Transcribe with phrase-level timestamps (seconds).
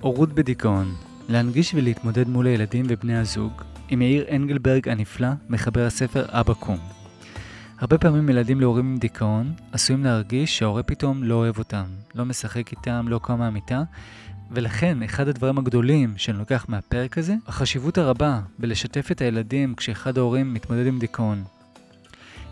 [0.00, 0.94] הורות בדיכאון,
[1.28, 3.52] להנגיש ולהתמודד מול הילדים ובני הזוג,
[3.88, 6.78] עם יאיר אנגלברג הנפלא, מחבר הספר אבא קום.
[7.78, 11.84] הרבה פעמים ילדים להורים עם דיכאון עשויים להרגיש שההורה פתאום לא אוהב אותם,
[12.14, 13.82] לא משחק איתם, לא קם מהמיטה,
[14.50, 20.54] ולכן אחד הדברים הגדולים שאני לוקח מהפרק הזה, החשיבות הרבה בלשתף את הילדים כשאחד ההורים
[20.54, 21.44] מתמודד עם דיכאון.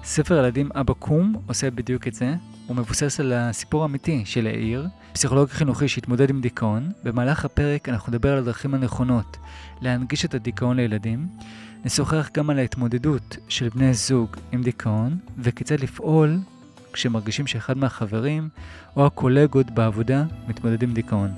[0.07, 2.35] ספר ילדים אבא קום עושה בדיוק את זה,
[2.67, 6.93] הוא מבוסס על הסיפור האמיתי של יאיר, פסיכולוג חינוכי שהתמודד עם דיכאון.
[7.03, 9.37] במהלך הפרק אנחנו נדבר על הדרכים הנכונות
[9.81, 11.29] להנגיש את הדיכאון לילדים.
[11.85, 16.39] נשוחח גם על ההתמודדות של בני זוג עם דיכאון, וכיצד לפעול
[16.93, 18.49] כשמרגישים שאחד מהחברים
[18.97, 21.31] או הקולגות בעבודה מתמודד עם דיכאון.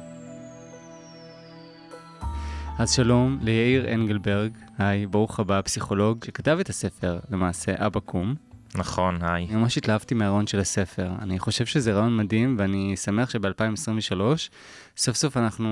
[2.78, 8.47] אז שלום ליאיר אנגלברג, היי, ברוך הבא, פסיכולוג שכתב את הספר, למעשה, אבא קום.
[8.74, 9.46] נכון, היי.
[9.46, 11.10] אני ממש התלהבתי מהרעיון של הספר.
[11.22, 14.20] אני חושב שזה רעיון מדהים, ואני שמח שב-2023,
[14.96, 15.68] סוף סוף אנחנו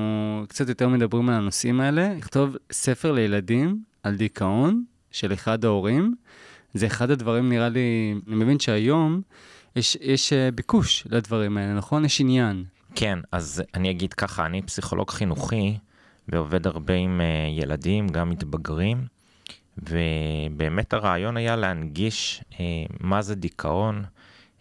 [0.48, 2.14] קצת יותר מדברים על הנושאים האלה.
[2.18, 6.14] לכתוב ספר לילדים על דיכאון של אחד ההורים,
[6.74, 9.20] זה אחד הדברים, נראה לי, אני מבין שהיום
[9.76, 12.04] יש, יש אה, ביקוש לדברים האלה, נכון?
[12.04, 12.64] יש עניין.
[12.94, 15.78] כן, אז אני אגיד ככה, אני פסיכולוג חינוכי
[16.28, 19.15] ועובד הרבה עם uh, ילדים, גם מתבגרים.
[19.78, 22.64] ובאמת הרעיון היה להנגיש אה,
[23.00, 24.04] מה זה דיכאון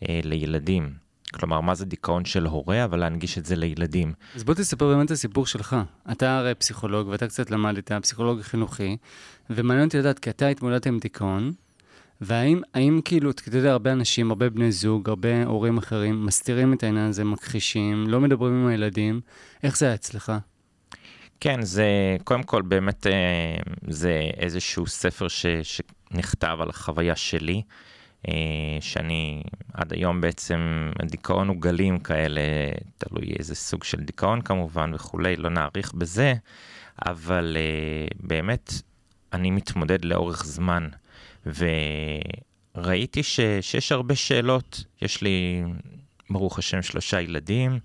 [0.09, 1.05] אה, לילדים.
[1.33, 4.13] כלומר, מה זה דיכאון של הורה, אבל להנגיש את זה לילדים.
[4.36, 5.75] אז בוא תספר באמת את הסיפור שלך.
[6.11, 8.97] אתה הרי פסיכולוג, ואתה קצת למדת, פסיכולוג חינוכי,
[9.49, 11.52] ומעניין אותי לדעת, כי אתה התמודדת עם דיכאון,
[12.21, 16.83] והאם, האם כאילו, אתה יודע, הרבה אנשים, הרבה בני זוג, הרבה הורים אחרים, מסתירים את
[16.83, 19.21] העניין הזה, מכחישים, לא מדברים עם הילדים,
[19.63, 20.31] איך זה היה אצלך?
[21.39, 21.86] כן, זה
[22.23, 27.61] קודם כל באמת אה, זה איזשהו ספר ש, שנכתב על החוויה שלי,
[28.27, 28.33] אה,
[28.81, 32.42] שאני עד היום בעצם, דיכאון הוא גלים כאלה,
[32.97, 36.33] תלוי איזה סוג של דיכאון כמובן וכולי, לא נאריך בזה,
[37.05, 38.73] אבל אה, באמת
[39.33, 40.88] אני מתמודד לאורך זמן,
[42.76, 45.64] וראיתי ש, שיש הרבה שאלות, יש לי
[46.30, 47.80] ברוך השם שלושה ילדים,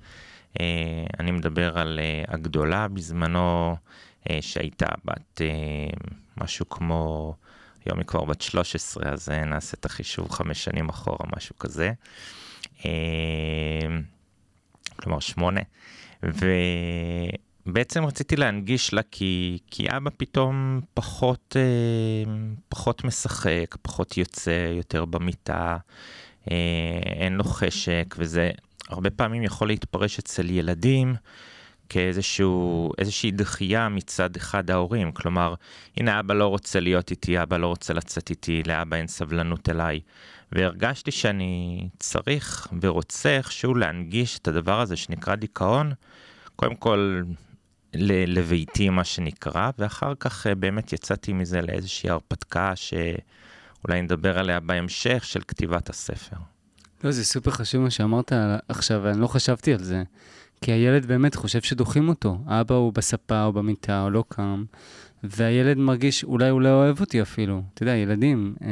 [1.21, 3.77] אני מדבר על אה, הגדולה בזמנו,
[4.31, 5.41] אה, שהייתה בת
[6.37, 7.35] משהו כמו,
[7.85, 11.93] היום היא כבר בת 13, אז נעשה את החישוב חמש שנים אחורה, משהו כזה.
[14.97, 15.61] כלומר שמונה.
[17.67, 21.57] ובעצם רציתי להנגיש לה כי, כי אבא פתאום פחות,
[22.69, 25.77] פחות משחק, פחות יוצא יותר במיטה,
[27.21, 28.51] אין לו חשק, וזה
[28.91, 31.15] הרבה פעמים יכול להתפרש אצל ילדים
[31.89, 35.13] כאיזושהי דחייה מצד אחד ההורים.
[35.13, 35.55] כלומר,
[35.97, 40.01] הנה אבא לא רוצה להיות איתי, אבא לא רוצה לצאת איתי, לאבא אין סבלנות אליי.
[40.53, 45.93] והרגשתי שאני צריך ורוצה איכשהו להנגיש את הדבר הזה שנקרא דיכאון,
[46.57, 47.23] קודם כל
[48.27, 55.25] לביתי מה שנקרא, ואחר כך אה, באמת יצאתי מזה לאיזושהי הרפתקה שאולי נדבר עליה בהמשך
[55.25, 56.37] של כתיבת הספר.
[57.05, 58.33] לא, זה סופר חשוב מה שאמרת
[58.69, 60.03] עכשיו, ואני לא חשבתי על זה.
[60.61, 62.39] כי הילד באמת חושב שדוחים אותו.
[62.47, 64.65] אבא הוא בספה או במיטה או לא קם,
[65.25, 67.63] והילד מרגיש, אולי הוא לא אוהב אותי אפילו.
[67.75, 68.69] אתה יודע, ילדים, אה,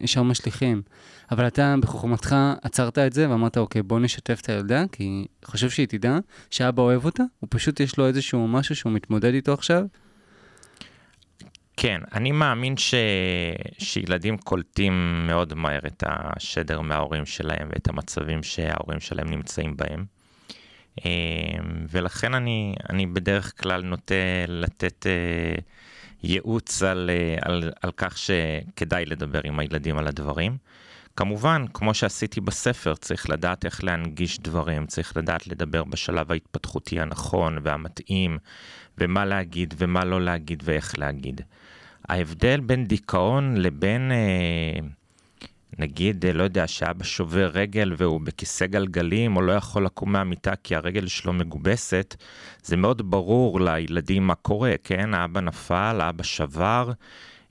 [0.00, 0.82] יש הרבה שליחים.
[1.30, 5.86] אבל אתה בחוכמתך עצרת את זה ואמרת, אוקיי, בוא נשתף את הילדה, כי חושב שהיא
[5.86, 6.18] תדע
[6.50, 9.84] שאבא אוהב אותה, הוא פשוט יש לו איזשהו משהו שהוא מתמודד איתו עכשיו,
[11.80, 12.94] כן, אני מאמין ש...
[13.78, 20.04] שילדים קולטים מאוד מהר את השדר מההורים שלהם ואת המצבים שההורים שלהם נמצאים בהם.
[21.04, 21.10] אמ,
[21.90, 24.14] ולכן אני, אני בדרך כלל נוטה
[24.48, 25.54] לתת אה,
[26.22, 30.56] ייעוץ על, אה, על, על כך שכדאי לדבר עם הילדים על הדברים.
[31.16, 37.58] כמובן, כמו שעשיתי בספר, צריך לדעת איך להנגיש דברים, צריך לדעת לדבר בשלב ההתפתחותי הנכון
[37.62, 38.38] והמתאים,
[38.98, 41.40] ומה להגיד ומה לא להגיד ואיך להגיד.
[42.08, 44.80] ההבדל בין דיכאון לבין, אה,
[45.78, 50.56] נגיד, אה, לא יודע, שאבא שובר רגל והוא בכיסא גלגלים או לא יכול לקום מהמיטה
[50.56, 52.16] כי הרגל שלו מגובסת,
[52.62, 55.14] זה מאוד ברור לילדים מה קורה, כן?
[55.14, 56.92] האבא נפל, האבא שבר.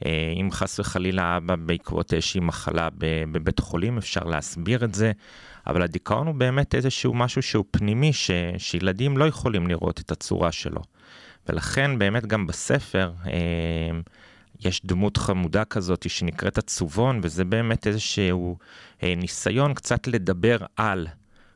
[0.05, 2.89] אה, אם חס וחלילה אבא בעקבות איזושהי מחלה
[3.31, 5.11] בבית חולים, אפשר להסביר את זה,
[5.67, 10.51] אבל הדיכאון הוא באמת איזשהו משהו שהוא פנימי, ש, שילדים לא יכולים לראות את הצורה
[10.51, 10.81] שלו.
[11.49, 13.11] ולכן באמת גם בספר,
[14.59, 18.57] יש דמות חמודה כזאת שנקראת עצובון, וזה באמת איזשהו
[19.04, 21.07] אה, ניסיון קצת לדבר על,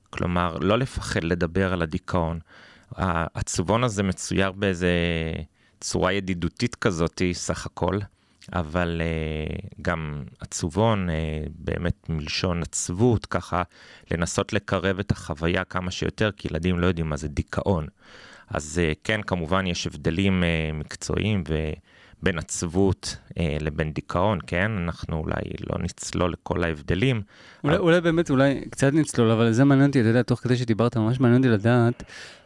[0.10, 2.40] כלומר, לא לפחד לדבר על הדיכאון.
[2.96, 4.92] העצובון הזה מצויר באיזה
[5.80, 8.00] צורה ידידותית כזאת, סך הכל.
[8.54, 13.64] אבל uh, גם עצובון, uh, באמת מלשון עצבות, ככה
[14.12, 17.88] לנסות לקרב את החוויה כמה שיותר, כי ילדים לא יודעים מה זה דיכאון.
[18.50, 21.44] אז uh, כן, כמובן יש הבדלים uh, מקצועיים
[22.24, 24.72] בין עצבות uh, לבין דיכאון, כן?
[24.72, 27.22] אנחנו אולי לא נצלול לכל ההבדלים.
[27.64, 27.84] אולי, אבל...
[27.84, 31.20] אולי באמת, אולי קצת נצלול, אבל זה מעניין אותי, אתה יודע, תוך כדי שדיברת, ממש
[31.20, 32.04] מעניין אותי לדעת.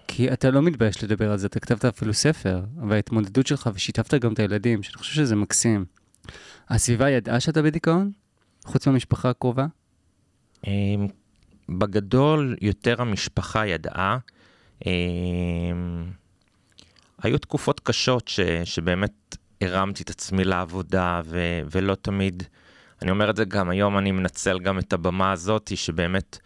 [0.07, 4.33] כי אתה לא מתבייש לדבר על זה, אתה כתבת אפילו ספר, וההתמודדות שלך, ושיתפת גם
[4.33, 5.85] את הילדים, שאני חושב שזה מקסים.
[6.69, 8.11] הסביבה ידעה שאתה בדיכאון?
[8.65, 9.65] חוץ מהמשפחה הקרובה?
[10.67, 11.07] אמ,
[11.69, 14.17] בגדול, יותר המשפחה ידעה.
[14.85, 14.91] אמ,
[17.23, 22.43] היו תקופות קשות ש, שבאמת הרמתי את עצמי לעבודה, ו, ולא תמיד,
[23.01, 26.39] אני אומר את זה גם היום, אני מנצל גם את הבמה הזאת, שבאמת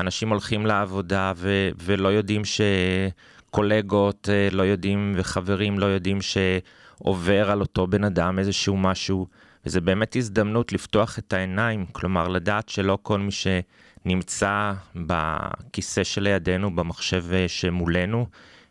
[0.00, 7.60] אנשים הולכים לעבודה ו, ולא יודעים שקולגות אה, לא יודעים וחברים לא יודעים שעובר על
[7.60, 9.26] אותו בן אדם איזשהו משהו.
[9.66, 17.24] וזה באמת הזדמנות לפתוח את העיניים, כלומר לדעת שלא כל מי שנמצא בכיסא שלידינו, במחשב
[17.32, 18.26] אה, שמולנו,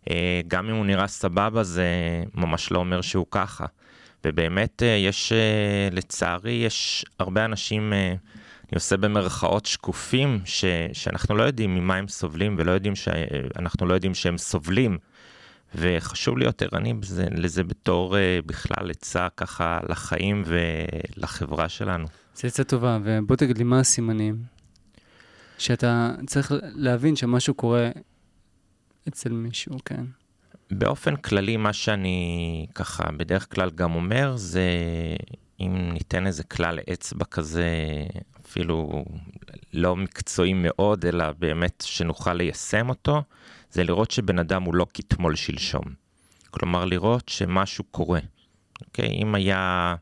[0.10, 1.86] אה, גם אם הוא נראה סבבה, זה
[2.36, 3.66] ממש לא אומר שהוא ככה.
[4.25, 5.33] ובאמת אה, יש,
[5.91, 12.55] לצערי, יש הרבה אנשים, אני עושה במרכאות שקופים, ש, שאנחנו לא יודעים ממה הם סובלים
[12.57, 14.97] ולא יודעים שאנחנו לא יודעים שהם סובלים.
[15.75, 16.93] וחשוב להיות ערני
[17.31, 18.15] לזה בתור
[18.45, 22.07] בכלל עצה ככה לחיים ולחברה שלנו.
[22.35, 24.43] זה עצה טובה, ובוא תגיד לי מה הסימנים
[25.57, 27.89] שאתה צריך להבין שמשהו קורה
[29.07, 30.03] אצל מישהו, כן.
[30.73, 34.69] באופן כללי, מה שאני ככה בדרך כלל גם אומר, זה
[35.59, 37.67] אם ניתן איזה כלל אצבע כזה,
[38.45, 39.05] אפילו
[39.73, 43.23] לא מקצועי מאוד, אלא באמת שנוכל ליישם אותו,
[43.71, 45.83] זה לראות שבן אדם הוא לא כתמול שלשום.
[46.51, 48.19] כלומר, לראות שמשהו קורה.
[48.85, 49.09] אוקיי?
[49.21, 49.95] אם היה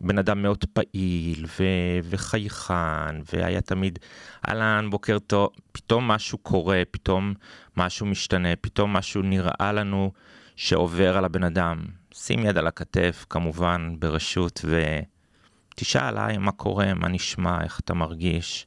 [0.00, 3.98] בן אדם מאוד פעיל ו- וחייכן, והיה תמיד,
[4.48, 7.34] אהלן, בוקר טוב, פתאום משהו קורה, פתאום
[7.76, 10.12] משהו משתנה, פתאום משהו נראה לנו
[10.56, 11.84] שעובר על הבן אדם.
[12.14, 14.64] שים יד על הכתף, כמובן, ברשות,
[15.74, 18.66] ותשאל, היי, מה קורה, מה נשמע, איך אתה מרגיש.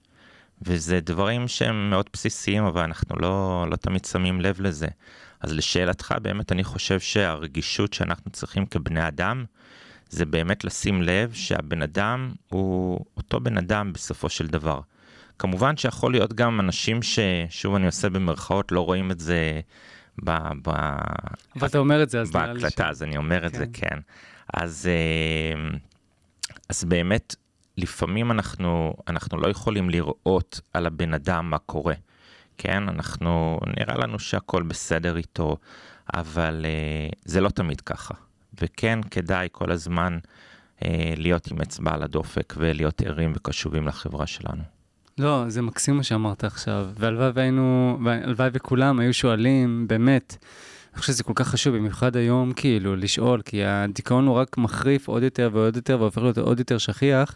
[0.61, 4.87] וזה דברים שהם מאוד בסיסיים, אבל אנחנו לא, לא תמיד שמים לב לזה.
[5.41, 9.45] אז לשאלתך, באמת אני חושב שהרגישות שאנחנו צריכים כבני אדם,
[10.09, 14.79] זה באמת לשים לב שהבן אדם הוא אותו בן אדם בסופו של דבר.
[15.39, 19.59] כמובן שיכול להיות גם אנשים ששוב אני עושה במרכאות, לא רואים את זה
[20.23, 20.31] ב...
[20.63, 20.69] ב
[21.55, 23.45] אבל אתה אומר את זה, אז בהקלטה, אז אני אומר כן.
[23.45, 23.89] את זה, כן.
[23.89, 23.99] כן.
[24.53, 25.77] אז, אה,
[26.69, 27.35] אז באמת,
[27.77, 31.93] לפעמים אנחנו, אנחנו לא יכולים לראות על הבן אדם מה קורה.
[32.57, 35.57] כן, אנחנו, נראה לנו שהכל בסדר איתו,
[36.13, 38.13] אבל uh, זה לא תמיד ככה.
[38.61, 40.17] וכן, כדאי כל הזמן
[40.79, 40.83] uh,
[41.17, 44.74] להיות עם אצבע על הדופק ולהיות ערים וקשובים לחברה שלנו.
[45.19, 50.37] לא, זה מקסים מה שאמרת עכשיו, והלוואי והיינו, והלוואי וכולם היו שואלים, באמת,
[50.93, 55.07] אני חושב שזה כל כך חשוב, במיוחד היום, כאילו, לשאול, כי הדיכאון הוא רק מחריף
[55.07, 57.35] עוד יותר ועוד יותר, והופך להיות עוד יותר שכיח.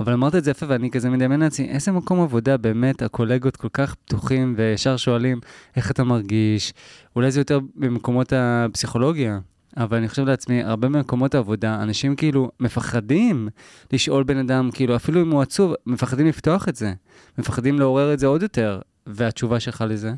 [0.00, 3.68] אבל אמרת את זה יפה, ואני כזה מדמיין לעצמי, איזה מקום עבודה באמת הקולגות כל
[3.72, 5.40] כך פתוחים, וישר שואלים
[5.76, 6.72] איך אתה מרגיש.
[7.16, 9.38] אולי זה יותר במקומות הפסיכולוגיה,
[9.76, 13.48] אבל אני חושב לעצמי, הרבה ממקומות העבודה, אנשים כאילו מפחדים
[13.92, 16.92] לשאול בן אדם, כאילו, אפילו אם הוא עצוב, מפחדים לפתוח את זה.
[17.38, 18.80] מפחדים לעורר את זה עוד יותר.
[19.06, 20.12] והתשובה שלך לזה?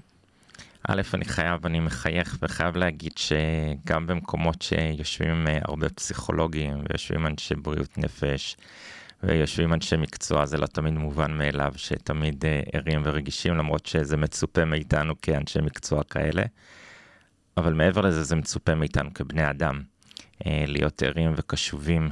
[0.88, 7.54] א', אני חייב, אני מחייך וחייב להגיד שגם במקומות שיושבים אה, הרבה פסיכולוגים ויושבים אנשי
[7.54, 8.56] בריאות נפש
[9.22, 14.64] ויושבים אנשי מקצוע, זה לא תמיד מובן מאליו שתמיד אה, ערים ורגישים, למרות שזה מצופה
[14.64, 16.42] מאיתנו כאנשי מקצוע כאלה.
[17.56, 19.82] אבל מעבר לזה, זה מצופה מאיתנו כבני אדם,
[20.46, 22.10] אה, להיות ערים וקשובים.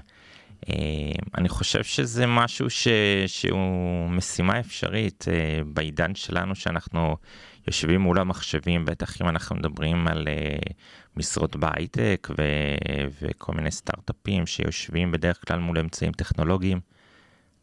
[1.38, 2.88] אני חושב שזה משהו ש...
[3.26, 5.24] שהוא משימה אפשרית
[5.66, 7.16] בעידן שלנו, שאנחנו
[7.66, 10.72] יושבים מול המחשבים, בטח אם אנחנו מדברים על uh,
[11.16, 16.80] משרות בהייטק ו- וכל מיני סטארט-אפים שיושבים בדרך כלל מול אמצעים טכנולוגיים,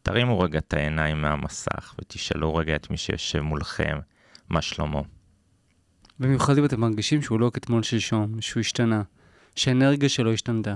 [0.02, 3.98] תרימו רגע את העיניים מהמסך ותשאלו רגע את מי שיושב מולכם,
[4.48, 5.00] מה שלמה.
[6.20, 9.02] במיוחד אם אתם מרגישים שהוא לא כתמול שלשום, שהוא השתנה,
[9.56, 10.74] שהאנרגיה שלו השתנתה.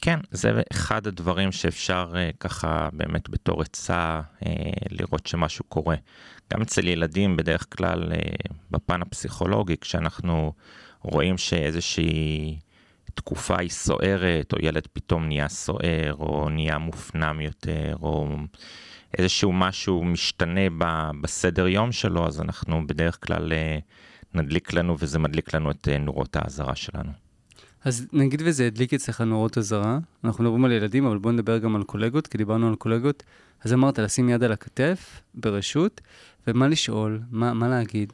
[0.00, 4.46] כן, זה אחד הדברים שאפשר uh, ככה באמת בתור עצה uh,
[4.90, 5.96] לראות שמשהו קורה.
[6.52, 10.52] גם אצל ילדים בדרך כלל uh, בפן הפסיכולוגי, כשאנחנו
[11.02, 12.58] רואים שאיזושהי
[13.14, 18.36] תקופה היא סוערת, או ילד פתאום נהיה סוער, או נהיה מופנם יותר, או
[19.18, 20.60] איזשהו משהו משתנה
[21.20, 23.82] בסדר יום שלו, אז אנחנו בדרך כלל uh,
[24.34, 27.12] נדליק לנו, וזה מדליק לנו את uh, נורות האזהרה שלנו.
[27.84, 31.76] אז נגיד וזה הדליק אצלך נורות אזהרה, אנחנו מדברים על ילדים, אבל בואו נדבר גם
[31.76, 33.22] על קולגות, כי דיברנו על קולגות.
[33.64, 36.00] אז אמרת לשים יד על הכתף, ברשות,
[36.46, 38.12] ומה לשאול, מה, מה להגיד?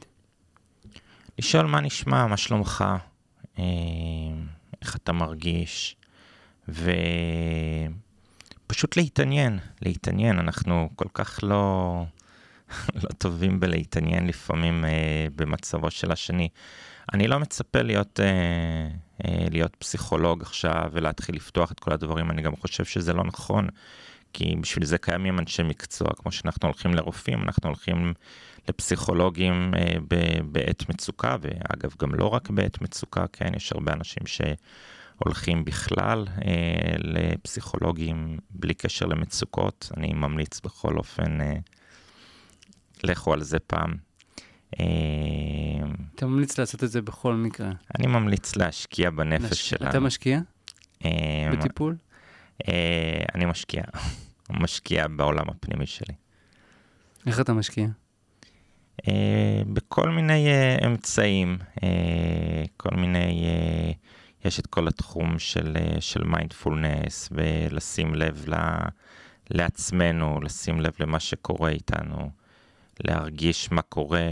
[1.39, 2.85] לשאול מה נשמע, מה שלומך,
[3.59, 3.63] אה,
[4.81, 5.95] איך אתה מרגיש,
[8.67, 10.39] ופשוט להתעניין, להתעניין.
[10.39, 12.05] אנחנו כל כך לא,
[13.03, 16.49] לא טובים בלהתעניין לפעמים אה, במצבו של השני.
[17.13, 18.25] אני לא מצפה להיות, אה,
[19.25, 23.67] אה, להיות פסיכולוג עכשיו ולהתחיל לפתוח את כל הדברים, אני גם חושב שזה לא נכון,
[24.33, 28.13] כי בשביל זה קיימים אנשי מקצוע, כמו שאנחנו הולכים לרופאים, אנחנו הולכים
[28.69, 29.93] לפסיכולוגים אה,
[30.43, 36.93] בעת מצוקה, ואגב, גם לא רק בעת מצוקה, כן, יש הרבה אנשים שהולכים בכלל אה,
[36.97, 41.53] לפסיכולוגים בלי קשר למצוקות, אני ממליץ בכל אופן, אה,
[43.03, 43.95] לכו על זה פעם.
[44.79, 44.85] אה,
[46.15, 47.71] אתה ממליץ לעשות את זה בכל מקרה.
[47.99, 49.69] אני ממליץ להשקיע בנפש לש...
[49.69, 49.89] שלנו.
[49.89, 50.39] אתה משקיע?
[51.05, 51.95] אה, בטיפול?
[52.67, 53.83] אה, אני משקיע.
[54.49, 56.13] משקיע בעולם הפנימי שלי.
[57.27, 57.87] איך אתה משקיע?
[59.73, 60.47] בכל מיני
[60.85, 61.57] אמצעים,
[62.77, 63.45] כל מיני,
[64.45, 68.45] יש את כל התחום של, של מיינדפולנס, ולשים לב
[69.49, 72.31] לעצמנו, לשים לב למה שקורה איתנו.
[73.03, 74.27] להרגיש מה קורה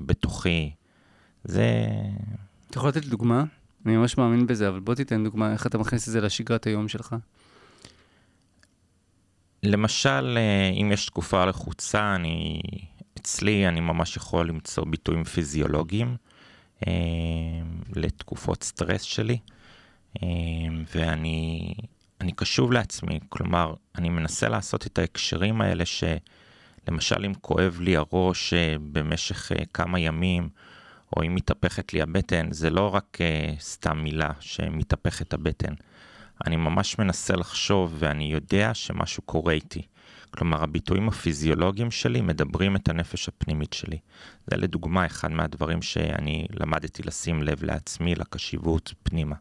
[0.00, 0.70] בתוכי.
[1.44, 1.86] זה...
[2.70, 3.44] אתה יכול לתת דוגמה?
[3.86, 6.88] אני ממש מאמין בזה, אבל בוא תיתן דוגמה איך אתה מכניס את זה לשגרת היום
[6.88, 7.16] שלך.
[9.62, 12.60] למשל, אה, אם יש תקופה לחוצה, אני,
[13.18, 16.16] אצלי אני ממש יכול למצוא ביטויים פיזיולוגיים
[16.86, 16.92] אה,
[17.96, 19.38] לתקופות סטרס שלי,
[20.22, 20.28] אה,
[20.94, 21.74] ואני
[22.20, 26.04] אני קשוב לעצמי, כלומר, אני מנסה לעשות את ההקשרים האלה ש...
[26.88, 30.48] למשל, אם כואב לי הראש אה, במשך אה, כמה ימים,
[31.16, 35.74] או אם מתהפכת לי הבטן, זה לא רק אה, סתם מילה שמתהפכת הבטן.
[36.46, 39.82] אני ממש מנסה לחשוב ואני יודע שמשהו קורה איתי.
[40.30, 43.98] כלומר, הביטויים הפיזיולוגיים שלי מדברים את הנפש הפנימית שלי.
[44.46, 49.36] זה לדוגמה אחד מהדברים שאני למדתי לשים לב לעצמי, לקשיבות פנימה.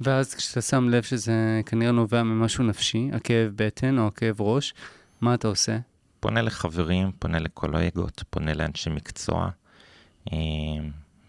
[0.00, 4.74] ואז כשאתה שם לב שזה כנראה נובע ממשהו נפשי, הכאב בטן או הכאב ראש,
[5.20, 5.78] מה אתה עושה?
[6.22, 9.48] פונה לחברים, פונה לקולגות, פונה לאנשי מקצוע,
[10.32, 10.38] אה,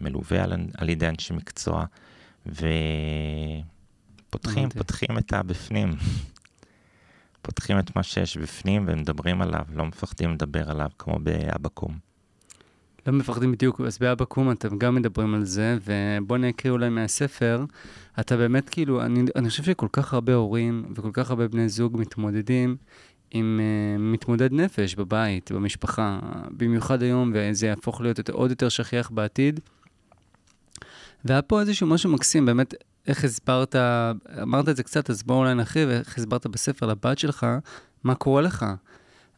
[0.00, 1.84] מלווה על, על ידי אנשי מקצוע,
[2.46, 2.68] ופותחים,
[4.68, 5.90] פותחים את הבפנים.
[7.42, 11.98] פותחים את מה שיש בפנים ומדברים עליו, לא מפחדים לדבר עליו, כמו באבקום.
[13.06, 17.64] לא מפחדים בדיוק, אז באבקום אתם גם מדברים על זה, ובוא נקריא אולי מהספר.
[18.20, 22.00] אתה באמת כאילו, אני, אני חושב שכל כך הרבה הורים וכל כך הרבה בני זוג
[22.00, 22.76] מתמודדים
[23.30, 26.18] עם uh, מתמודד נפש בבית, במשפחה,
[26.50, 29.60] במיוחד היום, וזה יהפוך להיות עוד יותר שכיח בעתיד.
[31.24, 32.74] והיה פה איזשהו משהו מקסים, באמת,
[33.06, 33.76] איך הסברת,
[34.42, 37.46] אמרת את זה קצת, אז בואו אולי נרחיב, איך הסברת בספר לבת שלך,
[38.04, 38.66] מה קורה לך.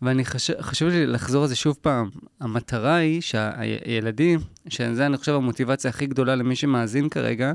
[0.02, 2.10] ואני חשוב, חשוב לי לחזור על זה שוב פעם.
[2.40, 7.52] המטרה היא שהילדים, שזה אני חושב המוטיבציה הכי גדולה למי שמאזין כרגע,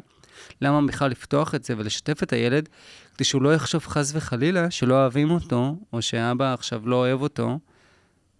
[0.62, 2.70] למה בכלל לפתוח את זה ולשתף את הילד,
[3.15, 7.60] כדי שהוא לא יחשוב חס וחלילה שלא אוהבים אותו, או שאבא עכשיו לא אוהב אותו.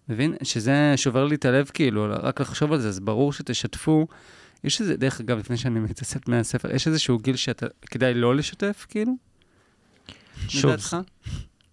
[0.08, 0.34] מבין?
[0.42, 4.06] שזה שובר לי את הלב, כאילו, רק לחשוב על זה, אז ברור שתשתפו.
[4.64, 8.86] יש איזה, דרך אגב, לפני שאני מתעסק מהספר, יש איזשהו גיל שאתה, כדאי לא לשתף,
[8.88, 9.12] כאילו?
[10.48, 10.96] שוב, לדעתך?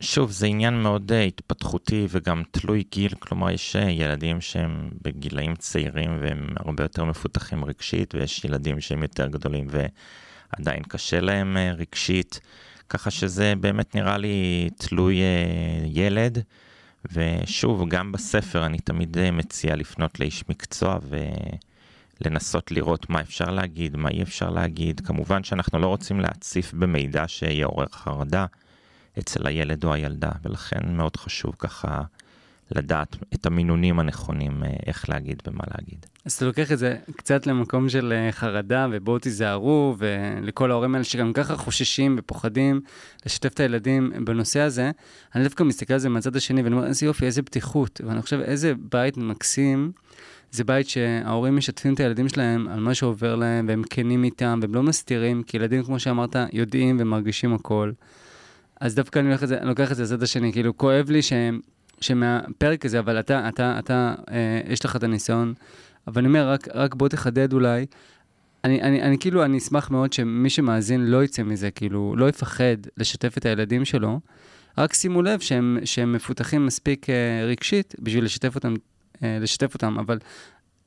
[0.02, 5.56] שוב, זה עניין מאוד uh, התפתחותי וגם תלוי גיל, כלומר יש uh, ילדים שהם בגילאים
[5.56, 11.80] צעירים והם הרבה יותר מפותחים רגשית, ויש ילדים שהם יותר גדולים ועדיין קשה להם uh,
[11.80, 12.40] רגשית,
[12.90, 16.44] ככה שזה באמת נראה לי תלוי uh, ילד,
[17.12, 20.98] ושוב, גם בספר אני תמיד uh, מציע לפנות לאיש מקצוע
[22.22, 25.00] ולנסות לראות מה אפשר להגיד, מה אי אפשר להגיד.
[25.00, 28.46] כמובן שאנחנו לא רוצים להציף במידע שיעורר חרדה.
[29.20, 32.02] אצל הילד או הילדה, ולכן מאוד חשוב ככה
[32.72, 36.06] לדעת את המינונים הנכונים, אה, איך להגיד ומה להגיד.
[36.26, 41.04] אז אתה לוקח את זה קצת למקום של אה, חרדה, ובואו תיזהרו, ולכל ההורים האלה
[41.04, 42.82] שגם ככה חוששים ופוחדים
[43.26, 44.92] לשתף את הילדים בנושא הזה,
[45.36, 48.40] אני דווקא מסתכל על זה מהצד השני, ואני אומר, איזה יופי, איזה פתיחות, ואני חושב,
[48.40, 49.92] איזה בית מקסים.
[50.52, 54.76] זה בית שההורים משתפים את הילדים שלהם על מה שעובר להם, והם כנים איתם, והם
[54.76, 57.92] לא מסתירים, כי ילדים, כמו שאמרת, יודעים ומרגישים הכל.
[58.80, 61.34] אז דווקא אני, את זה, לוקח את זה לצד השני, כאילו, כואב לי ש,
[62.02, 65.54] שמהפרק הזה, אבל אתה, אתה, אתה, אה, יש לך את הניסיון,
[66.08, 67.86] אבל אני אומר, רק, רק בוא תחדד אולי.
[68.64, 72.78] אני, אני, אני כאילו, אני אשמח מאוד שמי שמאזין לא יצא מזה, כאילו, לא יפחד
[72.98, 74.20] לשתף את הילדים שלו,
[74.78, 78.74] רק שימו לב שהם, שהם מפותחים מספיק אה, רגשית בשביל לשתף אותם,
[79.24, 80.18] אה, לשתף אותם, אבל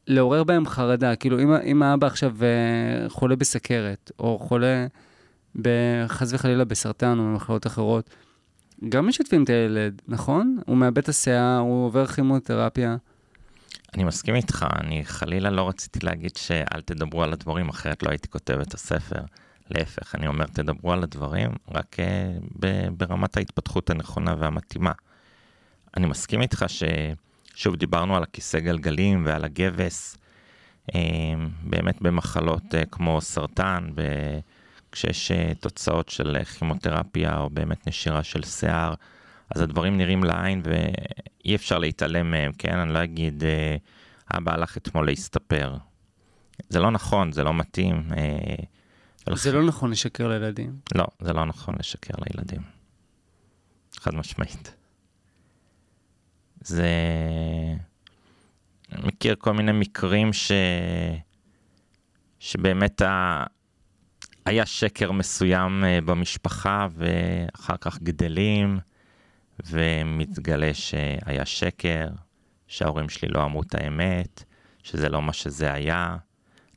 [0.06, 1.16] לעורר בהם חרדה.
[1.16, 4.86] כאילו, אם, אם האבא עכשיו אה, חולה בסכרת, או חולה,
[6.06, 8.10] חס וחלילה, בסרטן או במחלות אחרות,
[8.88, 10.58] גם משתפים את הילד, נכון?
[10.66, 12.96] הוא מאבד את השיער, הוא עובר כימותרפיה.
[13.94, 18.28] אני מסכים איתך, אני חלילה לא רציתי להגיד שאל תדברו על הדברים, אחרת לא הייתי
[18.28, 19.20] כותב את הספר.
[19.70, 22.60] להפך, אני אומר, תדברו על הדברים, רק uh,
[22.96, 24.92] ברמת ההתפתחות הנכונה והמתאימה.
[25.96, 26.64] אני מסכים איתך
[27.54, 30.16] ששוב דיברנו על הכיסא גלגלים ועל הגבס,
[30.90, 30.94] uh,
[31.62, 33.90] באמת במחלות uh, כמו סרטן,
[34.92, 38.94] כשיש תוצאות של כימותרפיה או באמת נשירה של שיער,
[39.50, 42.78] אז הדברים נראים לעין ואי אפשר להתעלם מהם, כן?
[42.78, 43.42] אני לא אגיד,
[44.36, 45.76] אבא הלך אתמול להסתפר.
[46.68, 48.08] זה לא נכון, זה לא מתאים.
[49.32, 50.76] זה לא נכון לשקר לילדים.
[50.94, 52.62] לא, זה לא נכון לשקר לילדים.
[53.96, 54.74] חד משמעית.
[56.60, 56.88] זה...
[58.92, 60.52] אני מכיר כל מיני מקרים ש...
[62.38, 63.44] שבאמת ה...
[64.46, 68.78] היה שקר מסוים אה, במשפחה ואחר כך גדלים
[69.70, 72.08] ומתגלה שהיה שקר,
[72.66, 74.44] שההורים שלי לא אמרו את האמת,
[74.82, 76.16] שזה לא מה שזה היה.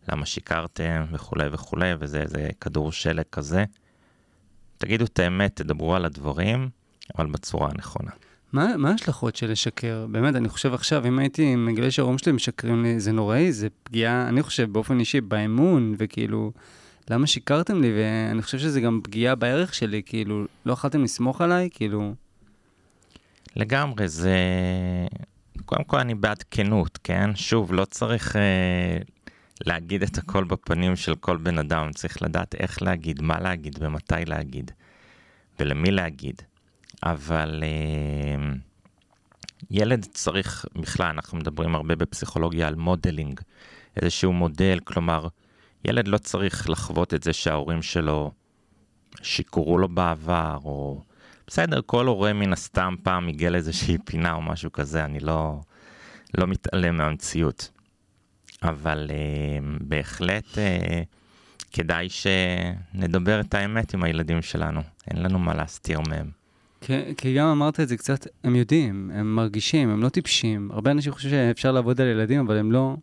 [0.10, 3.63] למה שיקרתם וכולי וכולי, וזה איזה כדור שלג כזה.
[4.77, 6.70] תגידו את האמת, תדברו על הדברים,
[7.18, 8.12] אבל בצורה הנכונה.
[8.54, 10.06] מה ההשלכות של לשקר?
[10.12, 14.27] באמת, אני חושב עכשיו, אם הייתי מגלה שההורים שלי משקרים לי, זה נוראי, זה פגיעה,
[14.27, 16.51] אני חושב באופן אישי, באמון, וכאילו,
[17.10, 17.92] למה שיקרתם לי?
[17.98, 22.13] ואני חושב שזה גם פגיעה בערך שלי, כאילו, לא יכלתם לסמוך עליי, כאילו...
[23.56, 24.38] לגמרי, זה...
[25.66, 27.36] קודם כל אני בעד כנות, כן?
[27.36, 28.98] שוב, לא צריך אה,
[29.66, 34.26] להגיד את הכל בפנים של כל בן אדם, צריך לדעת איך להגיד, מה להגיד ומתי
[34.26, 34.72] להגיד,
[35.60, 36.42] ולמי להגיד.
[37.04, 38.54] אבל אה,
[39.72, 43.42] ילד צריך, בכלל, אנחנו מדברים הרבה בפסיכולוגיה על modeling,
[44.02, 45.28] איזשהו מודל, כלומר,
[45.86, 48.32] ילד לא צריך לחוות את זה שההורים שלו
[49.22, 51.02] שיקרו לו בעבר, או...
[51.48, 55.60] בסדר, כל הורה מן הסתם פעם הגיע לאיזושהי פינה או משהו כזה, אני לא,
[56.38, 57.72] לא מתעלם מהמציאות.
[58.64, 60.58] אבל uh, בהחלט uh,
[61.72, 66.30] כדאי שנדבר את האמת עם הילדים שלנו, אין לנו מה להסתיר מהם.
[66.82, 70.72] כי, כי גם אמרת את זה קצת, הם יודעים, הם מרגישים, הם לא טיפשים.
[70.72, 72.96] הרבה אנשים חושבים שאפשר לעבוד על ילדים, אבל הם לא...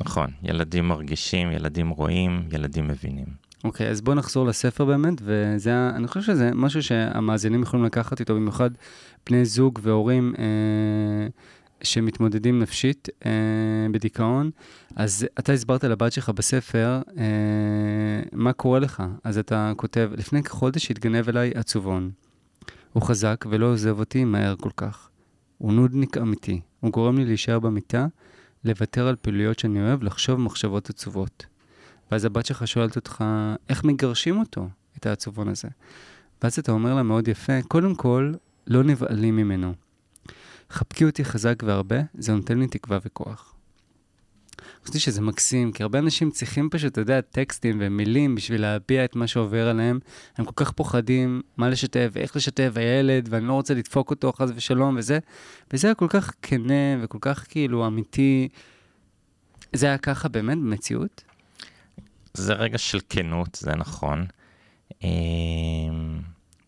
[0.00, 3.39] נכון, ילדים מרגישים, ילדים רואים, ילדים מבינים.
[3.64, 8.20] אוקיי, okay, אז בואו נחזור לספר באמת, וזה, אני חושב שזה משהו שהמאזינים יכולים לקחת
[8.20, 8.70] איתו, במיוחד
[9.26, 10.34] בני זוג והורים.
[10.38, 11.28] אה,
[11.82, 13.30] שמתמודדים נפשית אה,
[13.92, 14.50] בדיכאון,
[14.96, 17.24] אז אתה הסברת לבת שלך בספר אה,
[18.32, 19.02] מה קורה לך.
[19.24, 22.10] אז אתה כותב, לפני כחודש התגנב אליי עצובון.
[22.92, 25.08] הוא חזק ולא עוזב אותי מהר כל כך.
[25.58, 26.60] הוא נודניק אמיתי.
[26.80, 28.06] הוא גורם לי להישאר במיטה,
[28.64, 31.46] לוותר על פעילויות שאני אוהב, לחשוב מחשבות עצובות.
[32.10, 33.24] ואז הבת שלך שואלת אותך,
[33.68, 34.68] איך מגרשים אותו,
[34.98, 35.68] את העצובון הזה?
[36.42, 38.32] ואז אתה אומר לה מאוד יפה, קודם כל,
[38.66, 39.74] לא נבהלים ממנו.
[40.70, 43.54] חבקי אותי חזק והרבה, זה נותן לי תקווה וכוח.
[44.84, 49.16] חשבתי שזה מקסים, כי הרבה אנשים צריכים פשוט, אתה יודע, טקסטים ומילים בשביל להביע את
[49.16, 49.98] מה שעובר עליהם.
[50.36, 54.50] הם כל כך פוחדים מה לשתף ואיך לשתף, הילד, ואני לא רוצה לדפוק אותו חס
[54.54, 55.18] ושלום וזה.
[55.72, 58.48] וזה היה כל כך כנה וכל כך כאילו אמיתי.
[59.72, 61.29] זה היה ככה באמת במציאות?
[62.34, 64.26] זה רגע של כנות, זה נכון.
[65.02, 66.20] אמ,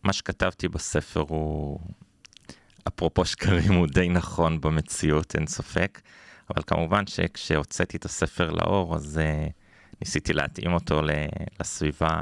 [0.03, 1.79] מה שכתבתי בספר הוא
[2.89, 6.01] אפרופו שקרים הוא די נכון במציאות, אין ספק.
[6.51, 9.53] אבל כמובן שכשהוצאתי את הספר לאור, אז uh,
[10.01, 11.03] ניסיתי להתאים אותו
[11.61, 12.21] לסביבה,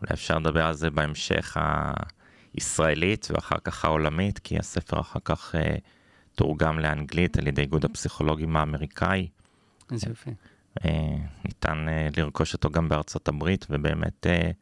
[0.00, 1.56] אולי אפשר לדבר על זה בהמשך,
[2.54, 5.58] הישראלית ואחר כך העולמית, כי הספר אחר כך uh,
[6.34, 9.28] תורגם לאנגלית על ידי איגוד הפסיכולוגים האמריקאי.
[9.92, 10.30] איזה יופי.
[10.78, 10.82] Uh,
[11.44, 14.26] ניתן uh, לרכוש אותו גם בארצות הברית, ובאמת...
[14.26, 14.52] Uh,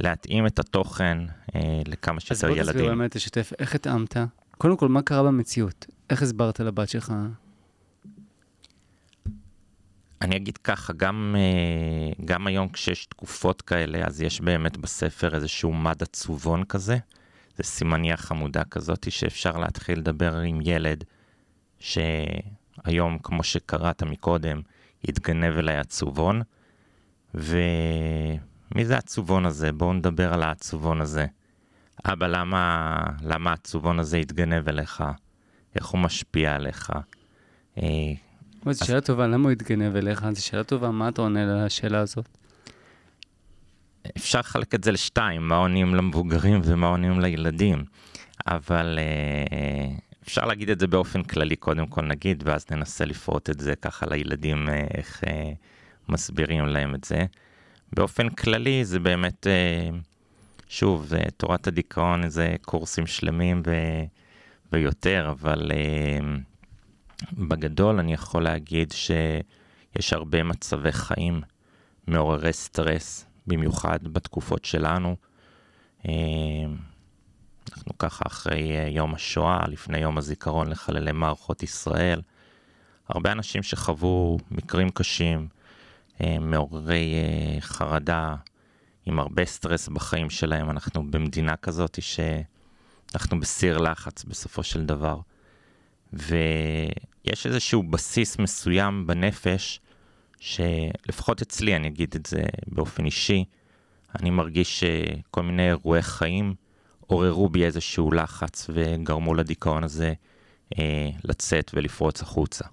[0.00, 1.18] להתאים את התוכן
[1.54, 2.60] אה, לכמה שיותר ילדים.
[2.60, 4.16] אז בוא תסביר באמת, תשתף, איך התאמת?
[4.58, 5.86] קודם כל, מה קרה במציאות?
[6.10, 7.12] איך הסברת לבת שלך?
[10.22, 15.72] אני אגיד ככה, גם, אה, גם היום כשיש תקופות כאלה, אז יש באמת בספר איזשהו
[15.72, 16.98] מד עצובון כזה.
[17.56, 21.04] זה סימניה חמודה כזאת שאפשר להתחיל לדבר עם ילד
[21.78, 24.60] שהיום, כמו שקראת מקודם,
[25.04, 26.42] התגנב אליי עצובון,
[27.34, 27.58] ו...
[28.74, 29.72] מי זה העצובון הזה?
[29.72, 31.26] בואו נדבר על העצובון הזה.
[32.04, 35.04] אבא, למה, למה העצובון הזה התגנב אליך?
[35.74, 36.92] איך הוא משפיע עליך?
[37.78, 38.12] אה,
[38.70, 40.26] זו שאלה טובה, למה הוא התגנב אליך?
[40.32, 42.28] זו שאלה טובה, מה אתה עונה לשאלה הזאת?
[44.16, 47.84] אפשר לחלק את זה לשתיים, מה עונים למבוגרים ומה עונים לילדים,
[48.46, 49.96] אבל אה,
[50.26, 54.06] אפשר להגיד את זה באופן כללי, קודם כל נגיד, ואז ננסה לפרוט את זה ככה
[54.06, 55.52] לילדים, אה, איך אה,
[56.08, 57.24] מסבירים להם את זה.
[57.92, 59.90] באופן כללי זה באמת, אה,
[60.68, 63.72] שוב, זה תורת הדיכאון זה קורסים שלמים ו,
[64.72, 66.18] ויותר, אבל אה,
[67.32, 71.40] בגדול אני יכול להגיד שיש הרבה מצבי חיים
[72.06, 75.16] מעוררי סטרס, במיוחד בתקופות שלנו.
[76.08, 76.12] אה,
[77.72, 82.20] אנחנו ככה אחרי אה, יום השואה, לפני יום הזיכרון לחללי מערכות ישראל.
[83.08, 85.48] הרבה אנשים שחוו מקרים קשים,
[86.20, 87.14] אה, מעוררי
[87.60, 88.34] חרדה,
[89.06, 90.70] עם הרבה סטרס בחיים שלהם.
[90.70, 95.18] אנחנו במדינה כזאת שאנחנו בסיר לחץ בסופו של דבר.
[96.12, 99.80] ויש איזשהו בסיס מסוים בנפש,
[100.40, 103.44] שלפחות אצלי, אני אגיד את זה באופן אישי,
[104.14, 106.54] אני מרגיש שכל מיני אירועי חיים
[107.06, 110.12] עוררו בי איזשהו לחץ וגרמו לדיכאון הזה
[110.78, 112.64] אה, לצאת ולפרוץ החוצה.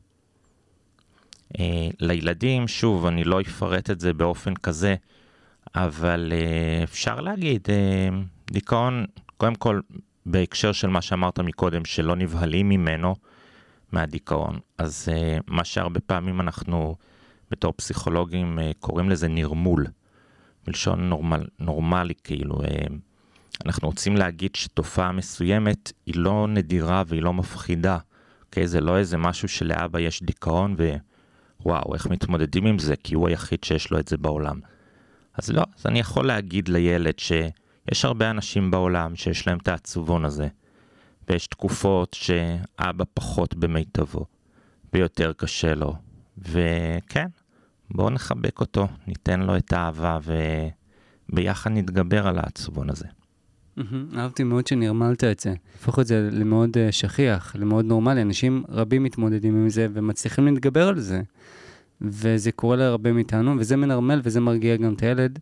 [1.60, 4.96] אה, לילדים, שוב, אני לא אפרט את זה באופן כזה,
[5.76, 8.10] אבל אה, אפשר להגיד, אה,
[8.52, 9.06] דיכאון,
[9.38, 9.80] קודם כל,
[10.26, 13.16] בהקשר של מה שאמרת מקודם, שלא נבהלים ממנו,
[13.92, 16.96] מהדיכאון, אז אה, מה שהרבה פעמים אנחנו
[17.52, 19.86] בתור פסיכולוגים אה, קוראים לזה נרמול,
[20.68, 22.62] מלשון נורמל, נורמלי כאילו.
[22.62, 22.68] אה,
[23.66, 27.98] אנחנו רוצים להגיד שתופעה מסוימת היא לא נדירה והיא לא מפחידה.
[28.54, 28.68] אוקיי?
[28.68, 30.76] זה לא איזה משהו שלאבא יש דיכאון
[31.62, 34.60] ווואו, איך מתמודדים עם זה, כי הוא היחיד שיש לו את זה בעולם.
[35.38, 40.26] אז לא, אז אני יכול להגיד לילד שיש הרבה אנשים בעולם שיש להם את העצובון
[40.26, 40.48] הזה,
[41.30, 44.26] ויש תקופות שאבא פחות במיטבו,
[44.94, 45.96] ויותר קשה לו,
[46.38, 47.28] וכן,
[47.92, 50.20] בואו נחבק אותו, ניתן לו את האהבה,
[51.30, 53.08] וביחד נתגבר על העצובון הזה.
[54.18, 55.54] אהבתי מאוד שנרמלת את זה.
[55.76, 58.22] הפוך את זה למאוד uh, שכיח, למאוד נורמלי.
[58.22, 61.22] אנשים רבים מתמודדים עם זה ומצליחים להתגבר על זה.
[62.02, 65.40] וזה קורה להרבה מאיתנו, וזה מנרמל וזה מרגיע גם את הילד.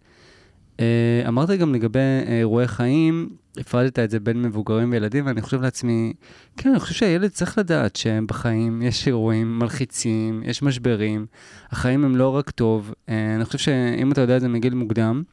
[0.77, 0.81] Uh,
[1.27, 6.13] אמרת גם לגבי אה, אירועי חיים, הפרדת את זה בין מבוגרים וילדים, ואני חושב לעצמי,
[6.57, 11.25] כן, אני חושב שהילד צריך לדעת שבחיים יש אירועים מלחיצים, יש משברים,
[11.71, 12.93] החיים הם לא רק טוב.
[13.07, 15.23] אני חושב שאם אתה יודע את זה מגיל מוקדם,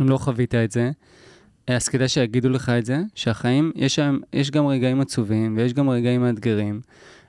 [0.00, 0.90] אם לא חווית את זה,
[1.76, 3.98] אז כדאי שיגידו לך את זה, שהחיים, יש,
[4.32, 6.80] יש גם רגעים עצובים ויש גם רגעים מאתגרים,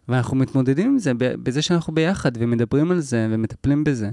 [0.08, 4.10] ואנחנו מתמודדים עם זה בזה שאנחנו ביחד ומדברים על זה ומטפלים בזה.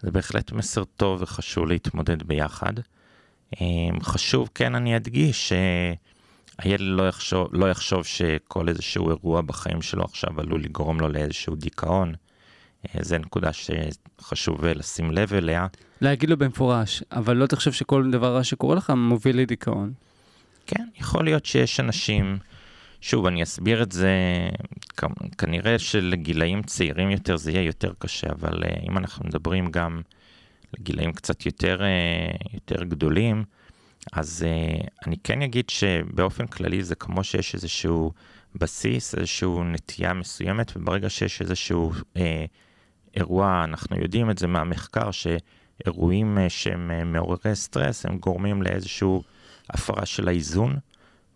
[0.00, 2.72] זה בהחלט מסר טוב וחשוב להתמודד ביחד.
[3.60, 5.52] אמ, חשוב, כן, אני אדגיש
[6.58, 11.56] שהילד לא יחשוב, לא יחשוב שכל איזשהו אירוע בחיים שלו עכשיו עלול לגרום לו לאיזשהו
[11.56, 12.14] דיכאון.
[12.86, 15.66] אה, זו נקודה שחשוב לשים לב אליה.
[16.00, 19.92] להגיד לו במפורש, אבל לא תחשוב שכל דבר רע שקורה לך מוביל לדיכאון.
[20.66, 22.38] כן, יכול להיות שיש אנשים,
[23.00, 24.10] שוב, אני אסביר את זה,
[25.38, 30.00] כנראה שלגילאים צעירים יותר זה יהיה יותר קשה, אבל אה, אם אנחנו מדברים גם
[30.78, 33.44] לגילאים קצת יותר, אה, יותר גדולים,
[34.12, 34.46] אז
[35.06, 38.12] אני כן אגיד שבאופן כללי זה כמו שיש איזשהו
[38.54, 42.44] בסיס, איזושהי נטייה מסוימת, וברגע שיש איזשהו אה,
[43.16, 45.40] אירוע, אנחנו יודעים את זה מהמחקר, שאירועים
[46.38, 49.08] אה, שהם אה, מעוררי סטרס, הם גורמים לאיזושהי
[49.70, 50.76] הפרה של האיזון,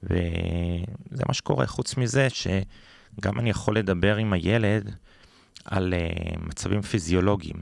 [0.03, 1.67] וזה מה שקורה.
[1.67, 4.95] חוץ מזה, שגם אני יכול לדבר עם הילד
[5.65, 7.57] על uh, מצבים פיזיולוגיים.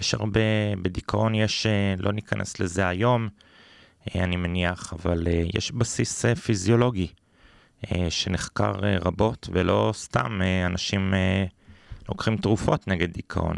[0.00, 0.40] יש הרבה,
[0.82, 1.66] בדיכאון יש,
[1.98, 3.28] לא ניכנס לזה היום,
[4.14, 7.06] אני מניח, אבל יש בסיס פיזיולוגי
[8.08, 11.14] שנחקר רבות, ולא סתם אנשים...
[12.10, 13.56] לוקחים תרופות נגד דיכאון.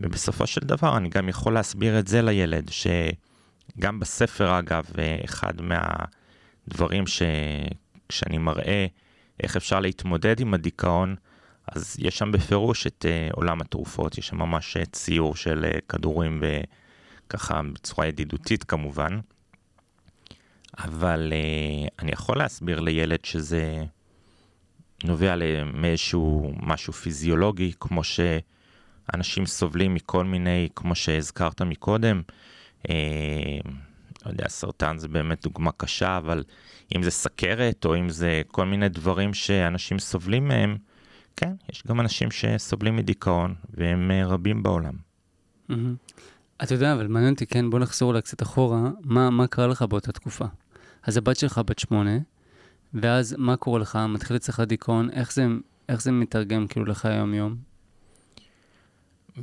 [0.00, 4.84] ובסופו של דבר אני גם יכול להסביר את זה לילד, שגם בספר אגב,
[5.24, 8.86] אחד מהדברים שכשאני מראה
[9.42, 11.16] איך אפשר להתמודד עם הדיכאון,
[11.72, 16.42] אז יש שם בפירוש את uh, עולם התרופות, יש שם ממש ציור של uh, כדורים
[17.26, 19.20] וככה בצורה ידידותית כמובן.
[20.78, 23.84] אבל uh, אני יכול להסביר לילד שזה
[25.04, 25.34] נובע
[25.72, 28.04] מאיזשהו משהו פיזיולוגי, כמו
[29.12, 32.22] שאנשים סובלים מכל מיני, כמו שהזכרת מקודם,
[32.90, 32.94] אה,
[34.26, 36.44] לא יודע, סרטן זה באמת דוגמה קשה, אבל
[36.96, 40.76] אם זה סכרת או אם זה כל מיני דברים שאנשים סובלים מהם,
[41.36, 44.94] כן, יש גם אנשים שסובלים מדיכאון, והם אה, רבים בעולם.
[45.70, 45.74] Mm-hmm.
[46.62, 49.82] אתה יודע, אבל מעניין אותי, כן, בוא נחזור אולי קצת אחורה, מה, מה קרה לך
[49.82, 50.44] באותה תקופה?
[51.02, 52.18] אז הבת שלך בת שמונה,
[52.94, 53.98] ואז מה קורה לך?
[54.08, 55.46] מתחיל אצלך דיכאון, איך זה,
[55.88, 57.56] איך זה מתרגם כאילו לך היום-יום?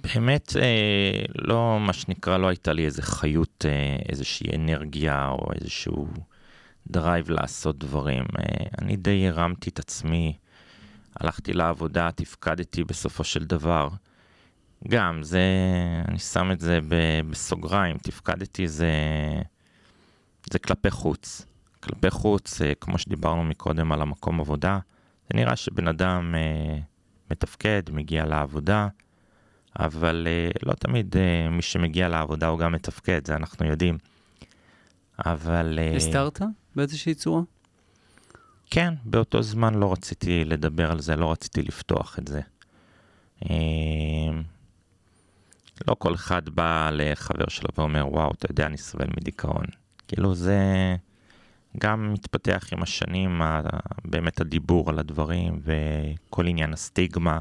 [0.03, 6.07] באמת, אה, לא, מה שנקרא, לא הייתה לי איזה חיות, אה, איזושהי אנרגיה או איזשהו
[6.87, 8.23] drive לעשות דברים.
[8.39, 10.37] אה, אני די הרמתי את עצמי,
[11.19, 13.89] הלכתי לעבודה, תפקדתי בסופו של דבר.
[14.87, 15.41] גם, זה,
[16.07, 16.79] אני שם את זה
[17.29, 18.91] בסוגריים, תפקדתי זה,
[20.51, 21.45] זה כלפי חוץ.
[21.79, 24.79] כלפי חוץ, אה, כמו שדיברנו מקודם על המקום עבודה,
[25.29, 26.79] זה נראה שבן אדם אה,
[27.31, 28.87] מתפקד, מגיע לעבודה,
[29.79, 31.15] אבל אה, לא תמיד
[31.51, 33.97] מי שמגיע לעבודה הוא גם מתפקד, זה אנחנו יודעים.
[35.25, 35.79] אבל...
[35.95, 36.41] הסתרת
[36.75, 37.41] באיזושהי צורה?
[38.69, 42.41] כן, באותו זמן לא רציתי לדבר על זה, לא רציתי לפתוח את זה.
[45.87, 49.65] לא כל אחד בא לחבר שלו ואומר, וואו, אתה יודע, אני סובל מדיכאון.
[50.07, 50.59] כאילו זה
[51.77, 53.41] גם מתפתח עם השנים,
[54.05, 57.39] באמת הדיבור על הדברים וכל עניין הסטיגמה.